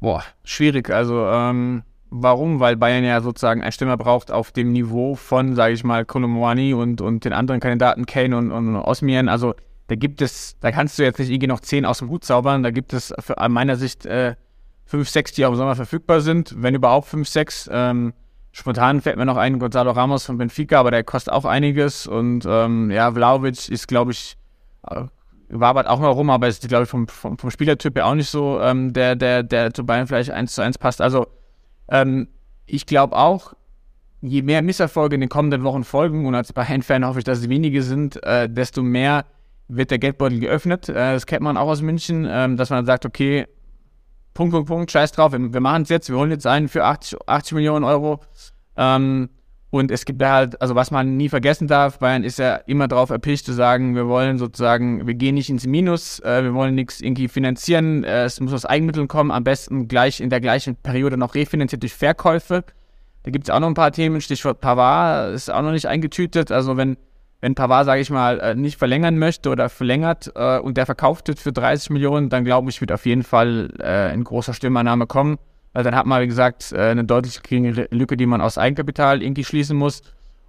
Boah, 0.00 0.24
schwierig. 0.42 0.90
Also, 0.90 1.24
ähm, 1.26 1.84
warum? 2.10 2.58
Weil 2.58 2.76
Bayern 2.76 3.04
ja 3.04 3.20
sozusagen 3.20 3.62
einen 3.62 3.70
Stürmer 3.70 3.96
braucht 3.96 4.32
auf 4.32 4.50
dem 4.50 4.72
Niveau 4.72 5.14
von, 5.14 5.54
sage 5.54 5.74
ich 5.74 5.84
mal, 5.84 6.04
Kolomwani 6.04 6.74
und, 6.74 7.00
und 7.00 7.24
den 7.24 7.32
anderen 7.32 7.60
Kandidaten 7.60 8.04
Kane 8.04 8.36
und, 8.36 8.50
und 8.50 8.74
Osmien. 8.76 9.28
Also, 9.28 9.54
da 9.92 9.96
gibt 9.96 10.22
es, 10.22 10.58
da 10.60 10.72
kannst 10.72 10.98
du 10.98 11.02
jetzt 11.02 11.18
nicht 11.18 11.28
irgendwie 11.28 11.48
noch 11.48 11.60
zehn 11.60 11.84
aus 11.84 11.98
dem 11.98 12.08
Hut 12.08 12.24
zaubern. 12.24 12.62
Da 12.62 12.70
gibt 12.70 12.94
es 12.94 13.12
für, 13.18 13.36
an 13.36 13.52
meiner 13.52 13.76
Sicht 13.76 14.06
äh, 14.06 14.36
fünf, 14.86 15.10
sechs, 15.10 15.32
die 15.32 15.44
auch 15.44 15.50
im 15.50 15.56
Sommer 15.56 15.76
verfügbar 15.76 16.22
sind, 16.22 16.54
wenn 16.56 16.74
überhaupt 16.74 17.08
fünf, 17.08 17.28
sechs. 17.28 17.68
Ähm, 17.70 18.14
spontan 18.52 19.02
fällt 19.02 19.18
mir 19.18 19.26
noch 19.26 19.36
ein 19.36 19.58
Gonzalo 19.58 19.90
Ramos 19.90 20.24
von 20.24 20.38
Benfica, 20.38 20.80
aber 20.80 20.92
der 20.92 21.04
kostet 21.04 21.34
auch 21.34 21.44
einiges. 21.44 22.06
Und 22.06 22.46
ähm, 22.48 22.90
ja, 22.90 23.12
Vlaovic 23.12 23.68
ist, 23.68 23.86
glaube 23.86 24.12
ich, 24.12 24.38
äh, 24.88 25.02
wabert 25.50 25.86
auch 25.88 26.00
noch 26.00 26.16
rum, 26.16 26.30
aber 26.30 26.48
ist, 26.48 26.66
glaube 26.66 26.84
ich, 26.84 26.88
vom, 26.88 27.06
vom, 27.06 27.36
vom, 27.36 27.50
Spielertyp 27.50 27.94
ja 27.94 28.06
auch 28.06 28.14
nicht 28.14 28.30
so, 28.30 28.62
ähm, 28.62 28.94
der, 28.94 29.14
der, 29.14 29.42
der 29.42 29.74
zu 29.74 29.84
Bayern 29.84 30.06
vielleicht 30.06 30.30
eins 30.30 30.54
zu 30.54 30.62
eins 30.62 30.78
passt. 30.78 31.02
Also, 31.02 31.26
ähm, 31.88 32.28
ich 32.64 32.86
glaube 32.86 33.14
auch, 33.14 33.52
je 34.22 34.40
mehr 34.40 34.62
Misserfolge 34.62 35.16
in 35.16 35.20
den 35.20 35.28
kommenden 35.28 35.64
Wochen 35.64 35.84
folgen, 35.84 36.24
und 36.24 36.34
als 36.34 36.54
Bayern-Fan 36.54 37.06
hoffe 37.06 37.18
ich, 37.18 37.26
dass 37.26 37.40
es 37.40 37.50
wenige 37.50 37.82
sind, 37.82 38.24
äh, 38.24 38.48
desto 38.48 38.82
mehr 38.82 39.26
wird 39.76 39.90
der 39.90 39.98
Geldbeutel 39.98 40.40
geöffnet. 40.40 40.88
Äh, 40.88 40.94
das 40.94 41.26
kennt 41.26 41.42
man 41.42 41.56
auch 41.56 41.68
aus 41.68 41.82
München, 41.82 42.24
äh, 42.24 42.54
dass 42.54 42.70
man 42.70 42.78
dann 42.78 42.86
sagt, 42.86 43.06
okay, 43.06 43.46
Punkt, 44.34 44.52
Punkt, 44.52 44.68
Punkt, 44.68 44.90
scheiß 44.90 45.12
drauf, 45.12 45.32
wir, 45.32 45.52
wir 45.52 45.60
machen 45.60 45.82
es 45.82 45.88
jetzt, 45.88 46.08
wir 46.08 46.16
holen 46.16 46.30
jetzt 46.30 46.46
einen 46.46 46.68
für 46.68 46.84
80, 46.84 47.18
80 47.26 47.54
Millionen 47.54 47.84
Euro. 47.84 48.20
Ähm, 48.76 49.28
und 49.70 49.90
es 49.90 50.04
gibt 50.04 50.22
halt, 50.22 50.60
also 50.60 50.74
was 50.74 50.90
man 50.90 51.16
nie 51.16 51.30
vergessen 51.30 51.66
darf, 51.66 51.98
Bayern 51.98 52.24
ist 52.24 52.38
ja 52.38 52.56
immer 52.56 52.88
darauf 52.88 53.08
erpicht 53.08 53.46
zu 53.46 53.54
sagen, 53.54 53.94
wir 53.94 54.06
wollen 54.06 54.36
sozusagen, 54.36 55.06
wir 55.06 55.14
gehen 55.14 55.34
nicht 55.34 55.48
ins 55.48 55.66
Minus, 55.66 56.20
äh, 56.20 56.44
wir 56.44 56.52
wollen 56.52 56.74
nichts 56.74 57.00
irgendwie 57.00 57.26
finanzieren, 57.28 58.04
äh, 58.04 58.24
es 58.24 58.38
muss 58.38 58.52
aus 58.52 58.66
Eigenmitteln 58.66 59.08
kommen, 59.08 59.30
am 59.30 59.44
besten 59.44 59.88
gleich 59.88 60.20
in 60.20 60.28
der 60.28 60.42
gleichen 60.42 60.76
Periode 60.76 61.16
noch 61.16 61.34
refinanziert 61.34 61.82
durch 61.82 61.94
Verkäufe. 61.94 62.64
Da 63.22 63.30
gibt 63.30 63.48
es 63.48 63.50
auch 63.50 63.60
noch 63.60 63.68
ein 63.68 63.74
paar 63.74 63.92
Themen, 63.92 64.20
Stichwort 64.20 64.60
Pavard 64.60 65.32
ist 65.34 65.50
auch 65.50 65.62
noch 65.62 65.72
nicht 65.72 65.86
eingetütet. 65.86 66.52
Also 66.52 66.76
wenn, 66.76 66.98
wenn 67.42 67.56
Pavard, 67.56 67.84
sage 67.84 68.00
ich 68.00 68.08
mal, 68.08 68.38
äh, 68.38 68.54
nicht 68.54 68.78
verlängern 68.78 69.18
möchte 69.18 69.50
oder 69.50 69.68
verlängert 69.68 70.32
äh, 70.36 70.60
und 70.60 70.76
der 70.76 70.86
verkauft 70.86 71.26
wird 71.26 71.40
für 71.40 71.52
30 71.52 71.90
Millionen, 71.90 72.30
dann 72.30 72.44
glaube 72.44 72.70
ich, 72.70 72.80
wird 72.80 72.92
auf 72.92 73.04
jeden 73.04 73.24
Fall 73.24 73.68
äh, 73.80 74.12
ein 74.12 74.22
großer 74.22 74.54
Stürmername 74.54 75.06
kommen. 75.08 75.38
Weil 75.72 75.82
dann 75.82 75.96
hat 75.96 76.06
man, 76.06 76.22
wie 76.22 76.28
gesagt, 76.28 76.70
äh, 76.72 76.78
eine 76.78 77.04
deutlich 77.04 77.42
geringere 77.42 77.88
Lücke, 77.90 78.16
die 78.16 78.26
man 78.26 78.40
aus 78.40 78.58
Eigenkapital 78.58 79.22
irgendwie 79.22 79.44
schließen 79.44 79.76
muss. 79.76 80.02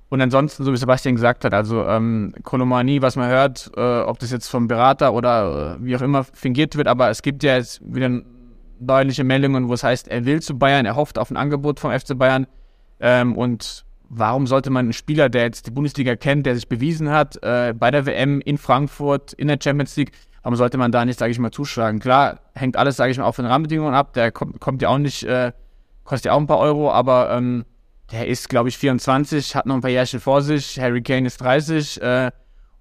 Und 0.10 0.22
ansonsten, 0.22 0.64
so 0.64 0.72
wie 0.72 0.78
Sebastian 0.78 1.16
gesagt 1.16 1.44
hat, 1.46 1.56
also 1.56 1.84
ähm, 1.84 2.36
Kolomanie, 2.44 3.02
was 3.02 3.16
man 3.16 3.28
hört, 3.28 3.72
äh, 3.76 4.02
ob 4.02 4.20
das 4.20 4.30
jetzt 4.30 4.48
vom 4.48 4.68
Berater 4.68 5.14
oder 5.14 5.78
äh, 5.80 5.84
wie 5.84 5.96
auch 5.96 6.02
immer 6.02 6.24
fingiert 6.24 6.76
wird, 6.76 6.88
aber 6.88 7.10
es 7.10 7.24
gibt 7.24 7.42
ja 7.42 7.56
jetzt 7.56 7.82
wieder 7.84 8.22
deutliche 8.80 9.24
Meldungen, 9.24 9.68
wo 9.68 9.74
es 9.74 9.84
heißt, 9.84 10.10
er 10.10 10.26
will 10.26 10.44
zu 10.44 10.60
Bayern, 10.60 10.86
er 10.86 10.96
hofft 10.96 11.18
auf 11.18 11.32
ein 11.32 11.38
Angebot 11.38 11.80
vom 11.80 11.92
FC 11.92 12.16
Bayern. 12.16 12.46
Ähm, 13.00 13.36
und 13.36 13.84
warum 14.16 14.48
sollte 14.48 14.70
man 14.70 14.86
einen 14.86 14.94
Spieler, 14.94 15.30
der 15.30 15.44
jetzt 15.44 15.68
die 15.68 15.72
Bundesliga 15.72 16.16
kennt, 16.16 16.46
der 16.46 16.56
sich 16.56 16.68
bewiesen 16.68 17.10
hat, 17.10 17.42
äh, 17.44 17.74
bei 17.78 17.92
der 17.92 18.06
WM 18.06 18.42
in 18.42 18.58
Frankfurt, 18.58 19.34
in 19.34 19.48
der 19.48 19.60
Champions 19.62 19.96
League, 19.96 20.12
Warum 20.44 20.58
sollte 20.58 20.78
man 20.78 20.92
da 20.92 21.06
nicht, 21.06 21.18
sage 21.18 21.32
ich 21.32 21.40
mal, 21.40 21.52
zuschlagen? 21.52 22.00
Klar, 22.00 22.42
hängt 22.54 22.76
alles, 22.76 22.98
sage 22.98 23.12
ich 23.12 23.18
mal, 23.18 23.24
auch 23.24 23.36
von 23.36 23.46
den 23.46 23.52
Rahmenbedingungen 23.52 23.94
ab. 23.94 24.12
Der 24.14 24.32
kommt, 24.32 24.60
kommt 24.60 24.82
ja 24.82 24.90
auch 24.90 24.98
nicht, 24.98 25.24
äh, 25.24 25.54
kostet 26.04 26.26
ja 26.26 26.34
auch 26.34 26.40
ein 26.40 26.48
paar 26.48 26.60
Euro, 26.60 26.92
aber 26.92 27.32
ähm, 27.32 27.64
der 28.12 28.28
ist, 28.28 28.50
glaube 28.50 28.68
ich, 28.68 28.78
24, 28.78 29.56
hat 29.56 29.66
noch 29.66 29.76
ein 29.76 29.82
paar 29.82 29.90
Jährchen 29.90 30.20
vor 30.20 30.42
sich. 30.42 30.78
Harry 30.80 31.02
Kane 31.02 31.28
ist 31.28 31.40
30 31.40 32.02
äh, 32.02 32.32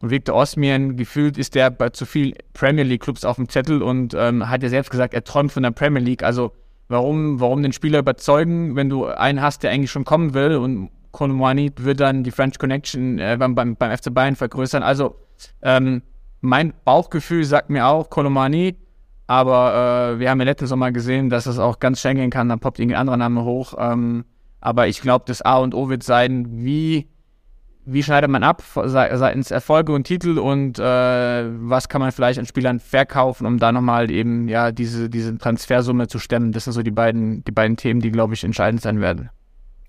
und 0.00 0.10
Victor 0.10 0.34
Osmian, 0.34 0.96
gefühlt 0.96 1.38
ist 1.38 1.54
der 1.54 1.70
bei 1.70 1.90
zu 1.90 2.04
viel 2.04 2.34
Premier 2.52 2.82
League 2.82 3.02
Clubs 3.02 3.24
auf 3.24 3.36
dem 3.36 3.48
Zettel 3.48 3.80
und 3.80 4.12
ähm, 4.14 4.48
hat 4.48 4.64
ja 4.64 4.68
selbst 4.68 4.90
gesagt, 4.90 5.14
er 5.14 5.22
träumt 5.22 5.52
von 5.52 5.62
der 5.62 5.70
Premier 5.70 6.02
League. 6.02 6.24
Also 6.24 6.50
warum, 6.88 7.38
warum 7.38 7.62
den 7.62 7.72
Spieler 7.72 8.00
überzeugen, 8.00 8.74
wenn 8.74 8.88
du 8.88 9.06
einen 9.06 9.40
hast, 9.40 9.62
der 9.62 9.70
eigentlich 9.70 9.92
schon 9.92 10.04
kommen 10.04 10.34
will 10.34 10.56
und 10.56 10.90
Konumani 11.12 11.70
wird 11.77 12.01
dann 12.01 12.25
die 12.25 12.31
French 12.31 12.59
Connection 12.59 13.18
äh, 13.18 13.37
beim, 13.38 13.55
beim, 13.55 13.77
beim 13.77 13.96
FC 13.96 14.12
Bayern 14.12 14.35
vergrößern. 14.35 14.83
Also 14.83 15.16
ähm, 15.62 16.03
mein 16.40 16.72
Bauchgefühl 16.85 17.44
sagt 17.44 17.70
mir 17.70 17.87
auch 17.87 18.11
Kolomani, 18.11 18.77
aber 19.27 20.14
äh, 20.14 20.18
wir 20.18 20.31
haben 20.31 20.40
ja 20.40 20.44
letztens 20.44 20.70
Sommer 20.70 20.90
gesehen, 20.90 21.31
dass 21.31 21.46
es 21.46 21.59
auch 21.59 21.79
ganz 21.79 22.01
schnell 22.01 22.14
gehen 22.14 22.31
kann, 22.31 22.48
dann 22.48 22.59
poppt 22.59 22.79
irgendein 22.79 23.01
anderer 23.01 23.16
Name 23.16 23.44
hoch. 23.44 23.75
Ähm, 23.79 24.25
aber 24.61 24.88
ich 24.88 25.01
glaube, 25.01 25.25
das 25.27 25.42
A 25.42 25.59
und 25.59 25.75
O 25.75 25.88
wird 25.88 26.03
sein, 26.03 26.46
wie, 26.51 27.09
wie 27.85 28.03
schneidet 28.03 28.31
man 28.31 28.42
ab 28.42 28.62
seitens 28.85 29.51
Erfolge 29.51 29.92
und 29.92 30.05
Titel 30.05 30.38
und 30.38 30.79
äh, 30.79 30.83
was 30.83 31.88
kann 31.88 32.01
man 32.01 32.12
vielleicht 32.12 32.38
an 32.38 32.46
Spielern 32.46 32.81
verkaufen, 32.81 33.46
um 33.46 33.59
da 33.59 33.72
nochmal 33.72 34.11
eben 34.11 34.48
ja 34.48 34.72
diese, 34.72 35.09
diese 35.09 35.37
Transfersumme 35.38 36.09
zu 36.09 36.18
stemmen. 36.18 36.53
Das 36.53 36.64
sind 36.64 36.72
so 36.72 36.83
die 36.83 36.90
beiden, 36.90 37.44
die 37.44 37.53
beiden 37.53 37.77
Themen, 37.77 38.01
die, 38.01 38.11
glaube 38.11 38.35
ich, 38.35 38.44
entscheidend 38.44 38.83
sein 38.83 39.01
werden. 39.01 39.31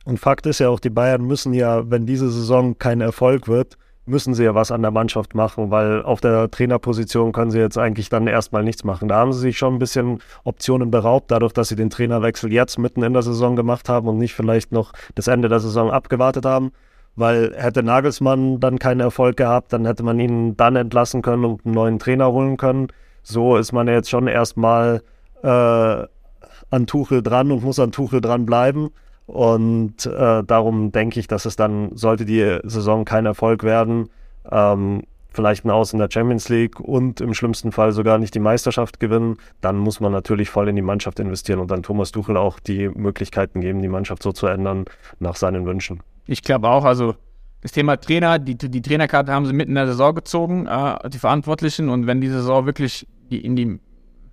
Und 0.03 0.19
Fakt 0.19 0.45
ist 0.45 0.59
ja 0.59 0.69
auch, 0.69 0.79
die 0.79 0.89
Bayern 0.89 1.25
müssen 1.25 1.53
ja, 1.53 1.89
wenn 1.89 2.05
diese 2.05 2.29
Saison 2.29 2.77
kein 2.77 3.01
Erfolg 3.01 3.47
wird, 3.47 3.77
müssen 4.05 4.33
sie 4.33 4.43
ja 4.43 4.53
was 4.53 4.71
an 4.71 4.81
der 4.81 4.91
Mannschaft 4.91 5.33
machen, 5.33 5.71
weil 5.71 6.03
auf 6.03 6.19
der 6.19 6.51
Trainerposition 6.51 7.31
können 7.31 7.51
sie 7.51 7.59
jetzt 7.59 7.77
eigentlich 7.77 8.09
dann 8.09 8.27
erstmal 8.27 8.63
nichts 8.63 8.83
machen. 8.83 9.07
Da 9.07 9.15
haben 9.15 9.31
sie 9.31 9.39
sich 9.39 9.57
schon 9.57 9.75
ein 9.75 9.79
bisschen 9.79 10.19
Optionen 10.43 10.91
beraubt, 10.91 11.31
dadurch, 11.31 11.53
dass 11.53 11.69
sie 11.69 11.77
den 11.77 11.89
Trainerwechsel 11.89 12.51
jetzt 12.51 12.77
mitten 12.77 13.01
in 13.03 13.13
der 13.13 13.21
Saison 13.21 13.55
gemacht 13.55 13.87
haben 13.87 14.07
und 14.09 14.17
nicht 14.17 14.33
vielleicht 14.33 14.73
noch 14.73 14.91
das 15.15 15.27
Ende 15.27 15.47
der 15.47 15.61
Saison 15.61 15.89
abgewartet 15.89 16.45
haben. 16.45 16.71
Weil 17.15 17.53
hätte 17.55 17.83
Nagelsmann 17.83 18.59
dann 18.59 18.79
keinen 18.79 18.99
Erfolg 18.99 19.37
gehabt, 19.37 19.71
dann 19.71 19.85
hätte 19.85 20.03
man 20.03 20.19
ihn 20.19 20.57
dann 20.57 20.75
entlassen 20.75 21.21
können 21.21 21.45
und 21.45 21.65
einen 21.65 21.75
neuen 21.75 21.99
Trainer 21.99 22.31
holen 22.31 22.57
können. 22.57 22.87
So 23.21 23.55
ist 23.55 23.71
man 23.71 23.87
ja 23.87 23.93
jetzt 23.93 24.09
schon 24.09 24.27
erstmal 24.27 25.01
äh, 25.43 25.47
an 25.47 26.87
Tuchel 26.87 27.21
dran 27.21 27.51
und 27.51 27.63
muss 27.63 27.79
an 27.79 27.91
Tuchel 27.91 28.19
dran 28.19 28.45
bleiben. 28.45 28.89
Und 29.25 30.05
äh, 30.05 30.43
darum 30.43 30.91
denke 30.91 31.19
ich, 31.19 31.27
dass 31.27 31.45
es 31.45 31.55
dann, 31.55 31.95
sollte 31.95 32.25
die 32.25 32.59
Saison 32.63 33.05
kein 33.05 33.25
Erfolg 33.25 33.63
werden, 33.63 34.09
ähm, 34.51 35.03
vielleicht 35.33 35.65
ein 35.65 35.71
Aus 35.71 35.93
in 35.93 35.99
der 35.99 36.09
Champions 36.11 36.49
League 36.49 36.79
und 36.79 37.19
im 37.21 37.33
schlimmsten 37.33 37.71
Fall 37.71 37.91
sogar 37.91 38.17
nicht 38.17 38.35
die 38.35 38.39
Meisterschaft 38.39 38.99
gewinnen, 38.99 39.37
dann 39.61 39.77
muss 39.77 39.99
man 39.99 40.11
natürlich 40.11 40.49
voll 40.49 40.67
in 40.69 40.75
die 40.75 40.81
Mannschaft 40.81 41.19
investieren 41.19 41.59
und 41.59 41.71
dann 41.71 41.83
Thomas 41.83 42.11
Tuchel 42.11 42.37
auch 42.37 42.59
die 42.59 42.89
Möglichkeiten 42.89 43.61
geben, 43.61 43.81
die 43.81 43.87
Mannschaft 43.87 44.21
so 44.21 44.31
zu 44.31 44.47
ändern 44.47 44.85
nach 45.19 45.35
seinen 45.35 45.65
Wünschen. 45.65 46.01
Ich 46.27 46.43
glaube 46.43 46.69
auch, 46.69 46.85
also 46.85 47.15
das 47.61 47.71
Thema 47.71 47.97
Trainer, 47.97 48.39
die, 48.39 48.55
die 48.57 48.81
Trainerkarte 48.81 49.31
haben 49.31 49.45
sie 49.45 49.53
mitten 49.53 49.71
in 49.71 49.75
der 49.75 49.87
Saison 49.87 50.13
gezogen, 50.13 50.67
äh, 50.67 51.09
die 51.09 51.17
Verantwortlichen, 51.17 51.89
und 51.89 52.07
wenn 52.07 52.21
die 52.21 52.27
Saison 52.29 52.65
wirklich 52.65 53.07
in 53.29 53.55
die 53.55 53.79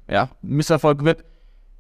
ja, 0.09 0.29
Misserfolg 0.43 1.05
wird, 1.05 1.25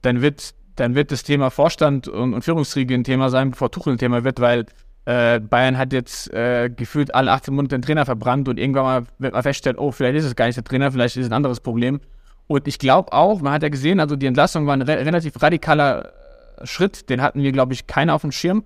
dann 0.02 0.22
wird 0.22 0.54
dann 0.76 0.94
wird 0.94 1.12
das 1.12 1.22
Thema 1.22 1.50
Vorstand 1.50 2.08
und, 2.08 2.34
und 2.34 2.42
Führungsriege 2.42 2.94
ein 2.94 3.04
Thema 3.04 3.30
sein, 3.30 3.50
bevor 3.50 3.70
Tuchel 3.70 3.94
ein 3.94 3.98
Thema 3.98 4.24
wird, 4.24 4.40
weil 4.40 4.66
äh, 5.04 5.40
Bayern 5.40 5.78
hat 5.78 5.92
jetzt 5.92 6.32
äh, 6.32 6.70
gefühlt 6.70 7.14
alle 7.14 7.32
18 7.32 7.54
Monate 7.54 7.76
den 7.76 7.82
Trainer 7.82 8.04
verbrannt 8.04 8.48
und 8.48 8.58
irgendwann 8.58 8.84
mal 8.84 9.02
wird 9.18 9.32
man 9.32 9.42
feststellen, 9.42 9.78
oh, 9.78 9.92
vielleicht 9.92 10.16
ist 10.16 10.24
es 10.24 10.36
gar 10.36 10.46
nicht 10.46 10.56
der 10.56 10.64
Trainer, 10.64 10.92
vielleicht 10.92 11.16
ist 11.16 11.24
es 11.24 11.30
ein 11.30 11.34
anderes 11.34 11.60
Problem. 11.60 12.00
Und 12.46 12.66
ich 12.68 12.78
glaube 12.78 13.12
auch, 13.12 13.40
man 13.40 13.52
hat 13.52 13.62
ja 13.62 13.68
gesehen, 13.68 14.00
also 14.00 14.16
die 14.16 14.26
Entlassung 14.26 14.66
war 14.66 14.74
ein 14.74 14.82
re 14.82 15.04
relativ 15.04 15.40
radikaler 15.40 16.12
äh, 16.60 16.66
Schritt, 16.66 17.08
den 17.08 17.22
hatten 17.22 17.42
wir, 17.42 17.52
glaube 17.52 17.72
ich, 17.72 17.86
keiner 17.86 18.14
auf 18.14 18.22
dem 18.22 18.32
Schirm. 18.32 18.64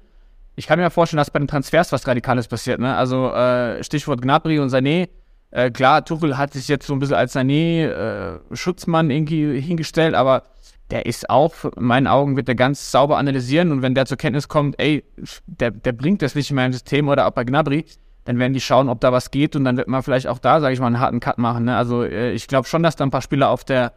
Ich 0.57 0.67
kann 0.67 0.79
mir 0.79 0.91
vorstellen, 0.91 1.19
dass 1.19 1.31
bei 1.31 1.39
den 1.39 1.49
Transfers 1.49 1.93
was 1.93 2.07
Radikales 2.07 2.49
passiert. 2.49 2.81
Ne? 2.81 2.95
Also 2.97 3.33
äh, 3.33 3.83
Stichwort 3.83 4.23
Gnabry 4.23 4.59
und 4.59 4.71
Sané. 4.71 5.09
Äh, 5.51 5.71
klar, 5.71 6.05
Tuchel 6.05 6.37
hat 6.37 6.53
sich 6.53 6.69
jetzt 6.69 6.87
so 6.87 6.93
ein 6.93 6.99
bisschen 6.99 7.17
als 7.17 7.35
Sané-Schutzmann 7.35 9.11
äh, 9.11 9.17
irgendwie 9.17 9.61
hingestellt, 9.61 10.15
aber 10.15 10.45
der 10.91 11.07
ist 11.07 11.31
auch, 11.31 11.55
in 11.65 11.85
meinen 11.85 12.07
Augen, 12.07 12.37
wird 12.37 12.49
der 12.49 12.55
ganz 12.55 12.91
sauber 12.91 13.17
analysieren 13.17 13.73
und 13.73 13.83
wenn 13.83 13.95
der 13.95 14.07
zur 14.07 14.19
Kenntnis 14.19 14.49
kommt, 14.49 14.79
ey, 14.79 15.05
der, 15.47 15.71
der 15.71 15.93
bringt 15.93 16.23
das 16.23 16.35
nicht 16.35 16.51
in 16.51 16.57
meinem 16.57 16.73
System 16.73 17.09
oder 17.09 17.27
auch 17.27 17.31
bei 17.31 17.45
Gnabry, 17.45 17.87
dann 18.25 18.39
werden 18.39 18.53
die 18.53 18.61
schauen, 18.61 18.89
ob 18.89 19.01
da 19.01 19.13
was 19.13 19.31
geht 19.31 19.55
und 19.57 19.65
dann 19.65 19.77
wird 19.77 19.89
man 19.89 20.03
vielleicht 20.03 20.27
auch 20.27 20.39
da, 20.39 20.61
sage 20.61 20.75
ich 20.75 20.81
mal, 20.81 20.87
einen 20.87 21.01
harten 21.01 21.21
Cut 21.21 21.39
machen. 21.39 21.65
Ne? 21.65 21.77
Also 21.77 22.03
äh, 22.03 22.33
ich 22.33 22.49
glaube 22.49 22.67
schon, 22.67 22.83
dass 22.83 22.97
da 22.97 23.05
ein 23.05 23.11
paar 23.11 23.23
Spieler 23.23 23.51
auf 23.51 23.65
der, 23.65 23.93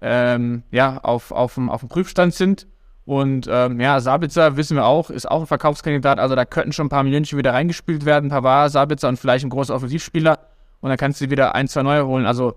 ähm, 0.00 0.62
ja, 0.70 0.98
auf, 0.98 1.32
auf, 1.32 1.54
dem, 1.54 1.68
auf 1.68 1.80
dem 1.80 1.88
Prüfstand 1.88 2.34
sind. 2.34 2.66
Und 3.04 3.48
ähm, 3.50 3.80
ja, 3.80 3.98
Sabitzer, 3.98 4.56
wissen 4.56 4.76
wir 4.76 4.86
auch, 4.86 5.10
ist 5.10 5.28
auch 5.28 5.40
ein 5.40 5.46
Verkaufskandidat. 5.46 6.20
Also 6.20 6.36
da 6.36 6.44
könnten 6.44 6.72
schon 6.72 6.86
ein 6.86 6.90
paar 6.90 7.02
Millionchen 7.02 7.36
wieder 7.36 7.52
reingespielt 7.52 8.04
werden. 8.04 8.30
Pavard, 8.30 8.70
Sabitzer 8.70 9.08
und 9.08 9.18
vielleicht 9.18 9.44
ein 9.44 9.50
großer 9.50 9.74
Offensivspieler. 9.74 10.38
Und 10.80 10.88
dann 10.88 10.98
kannst 10.98 11.20
du 11.20 11.28
wieder 11.28 11.56
ein, 11.56 11.66
zwei 11.66 11.82
neue 11.82 12.06
holen. 12.06 12.26
Also 12.26 12.54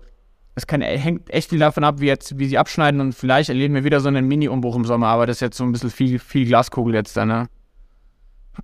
es 0.56 0.66
kann, 0.66 0.80
hängt 0.80 1.30
echt 1.30 1.50
viel 1.50 1.58
davon 1.58 1.84
ab, 1.84 2.00
wie, 2.00 2.06
jetzt, 2.06 2.38
wie 2.38 2.46
sie 2.46 2.56
abschneiden 2.56 3.00
und 3.02 3.14
vielleicht 3.14 3.50
erleben 3.50 3.74
wir 3.74 3.84
wieder 3.84 4.00
so 4.00 4.08
einen 4.08 4.26
Mini-Umbruch 4.26 4.74
im 4.74 4.86
Sommer, 4.86 5.08
aber 5.08 5.26
das 5.26 5.36
ist 5.36 5.40
jetzt 5.40 5.58
so 5.58 5.64
ein 5.64 5.72
bisschen 5.72 5.90
viel, 5.90 6.18
viel 6.18 6.46
Glaskugel 6.46 6.94
jetzt 6.94 7.14
da, 7.16 7.26
ne? 7.26 7.46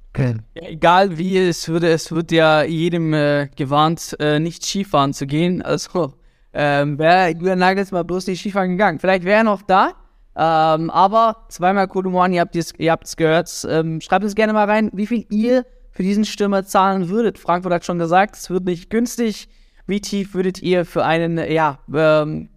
Okay. 0.08 0.36
Ja, 0.54 0.68
egal 0.68 1.18
wie 1.18 1.36
es 1.36 1.68
würde, 1.68 1.90
es 1.90 2.10
wird 2.10 2.32
ja 2.32 2.62
jedem 2.62 3.12
äh, 3.12 3.48
gewarnt, 3.54 4.16
äh, 4.20 4.40
nicht 4.40 4.64
Skifahren 4.64 5.12
zu 5.12 5.26
gehen. 5.26 5.60
Also 5.60 6.14
ähm, 6.54 6.98
wäre 6.98 7.28
Julian 7.30 7.58
Nagelsmann 7.58 8.06
bloß 8.06 8.26
nicht 8.26 8.40
Skifahren 8.40 8.70
gegangen. 8.70 8.98
Vielleicht 8.98 9.24
wäre 9.24 9.38
er 9.38 9.44
noch 9.44 9.60
da, 9.60 9.92
ähm, 10.34 10.88
aber 10.88 11.44
zweimal 11.50 11.88
Kodumani, 11.88 12.36
ihr 12.36 12.90
habt 12.90 13.04
es 13.04 13.16
gehört. 13.16 13.66
Ähm, 13.68 14.00
schreibt 14.00 14.24
es 14.24 14.34
gerne 14.34 14.54
mal 14.54 14.64
rein, 14.64 14.90
wie 14.94 15.06
viel 15.06 15.26
ihr 15.28 15.66
für 15.90 16.02
diesen 16.02 16.24
Stürmer 16.24 16.64
zahlen 16.64 17.10
würdet. 17.10 17.38
Frankfurt 17.38 17.74
hat 17.74 17.84
schon 17.84 17.98
gesagt, 17.98 18.36
es 18.36 18.48
wird 18.48 18.64
nicht 18.64 18.88
günstig. 18.88 19.50
Wie 19.86 20.00
tief 20.00 20.34
würdet 20.34 20.62
ihr 20.62 20.84
für 20.84 21.04
einen, 21.04 21.38
ja, 21.50 21.78
ähm, 21.92 22.48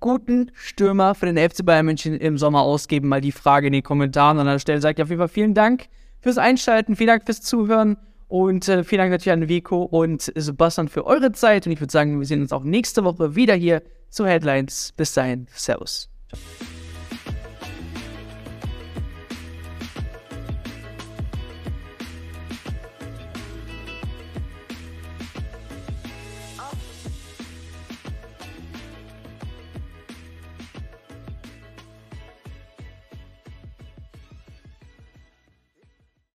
guten 0.00 0.50
Stürmer 0.54 1.14
für 1.14 1.26
den 1.26 1.36
FC 1.36 1.64
Bayern 1.64 1.86
München 1.86 2.14
im 2.14 2.38
Sommer 2.38 2.62
ausgeben? 2.62 3.08
Mal 3.08 3.20
die 3.20 3.32
Frage 3.32 3.68
in 3.68 3.72
den 3.72 3.82
Kommentaren. 3.82 4.38
An 4.38 4.46
der 4.46 4.58
Stelle 4.58 4.80
sage 4.80 4.96
ich 4.98 5.02
auf 5.02 5.10
jeden 5.10 5.20
Fall 5.20 5.28
vielen 5.28 5.54
Dank 5.54 5.88
fürs 6.20 6.38
Einschalten, 6.38 6.96
vielen 6.96 7.08
Dank 7.08 7.24
fürs 7.24 7.42
Zuhören 7.42 7.96
und 8.28 8.68
äh, 8.68 8.84
vielen 8.84 8.98
Dank 8.98 9.10
natürlich 9.10 9.32
an 9.32 9.48
Vico 9.48 9.82
und 9.82 10.32
Sebastian 10.34 10.88
für 10.88 11.06
eure 11.06 11.32
Zeit. 11.32 11.66
Und 11.66 11.72
ich 11.72 11.80
würde 11.80 11.92
sagen, 11.92 12.18
wir 12.18 12.26
sehen 12.26 12.42
uns 12.42 12.52
auch 12.52 12.64
nächste 12.64 13.04
Woche 13.04 13.34
wieder 13.34 13.54
hier 13.54 13.82
zu 14.10 14.26
Headlines. 14.26 14.92
Bis 14.96 15.14
dahin, 15.14 15.46
Servus. 15.52 16.10
Ciao. 16.28 16.40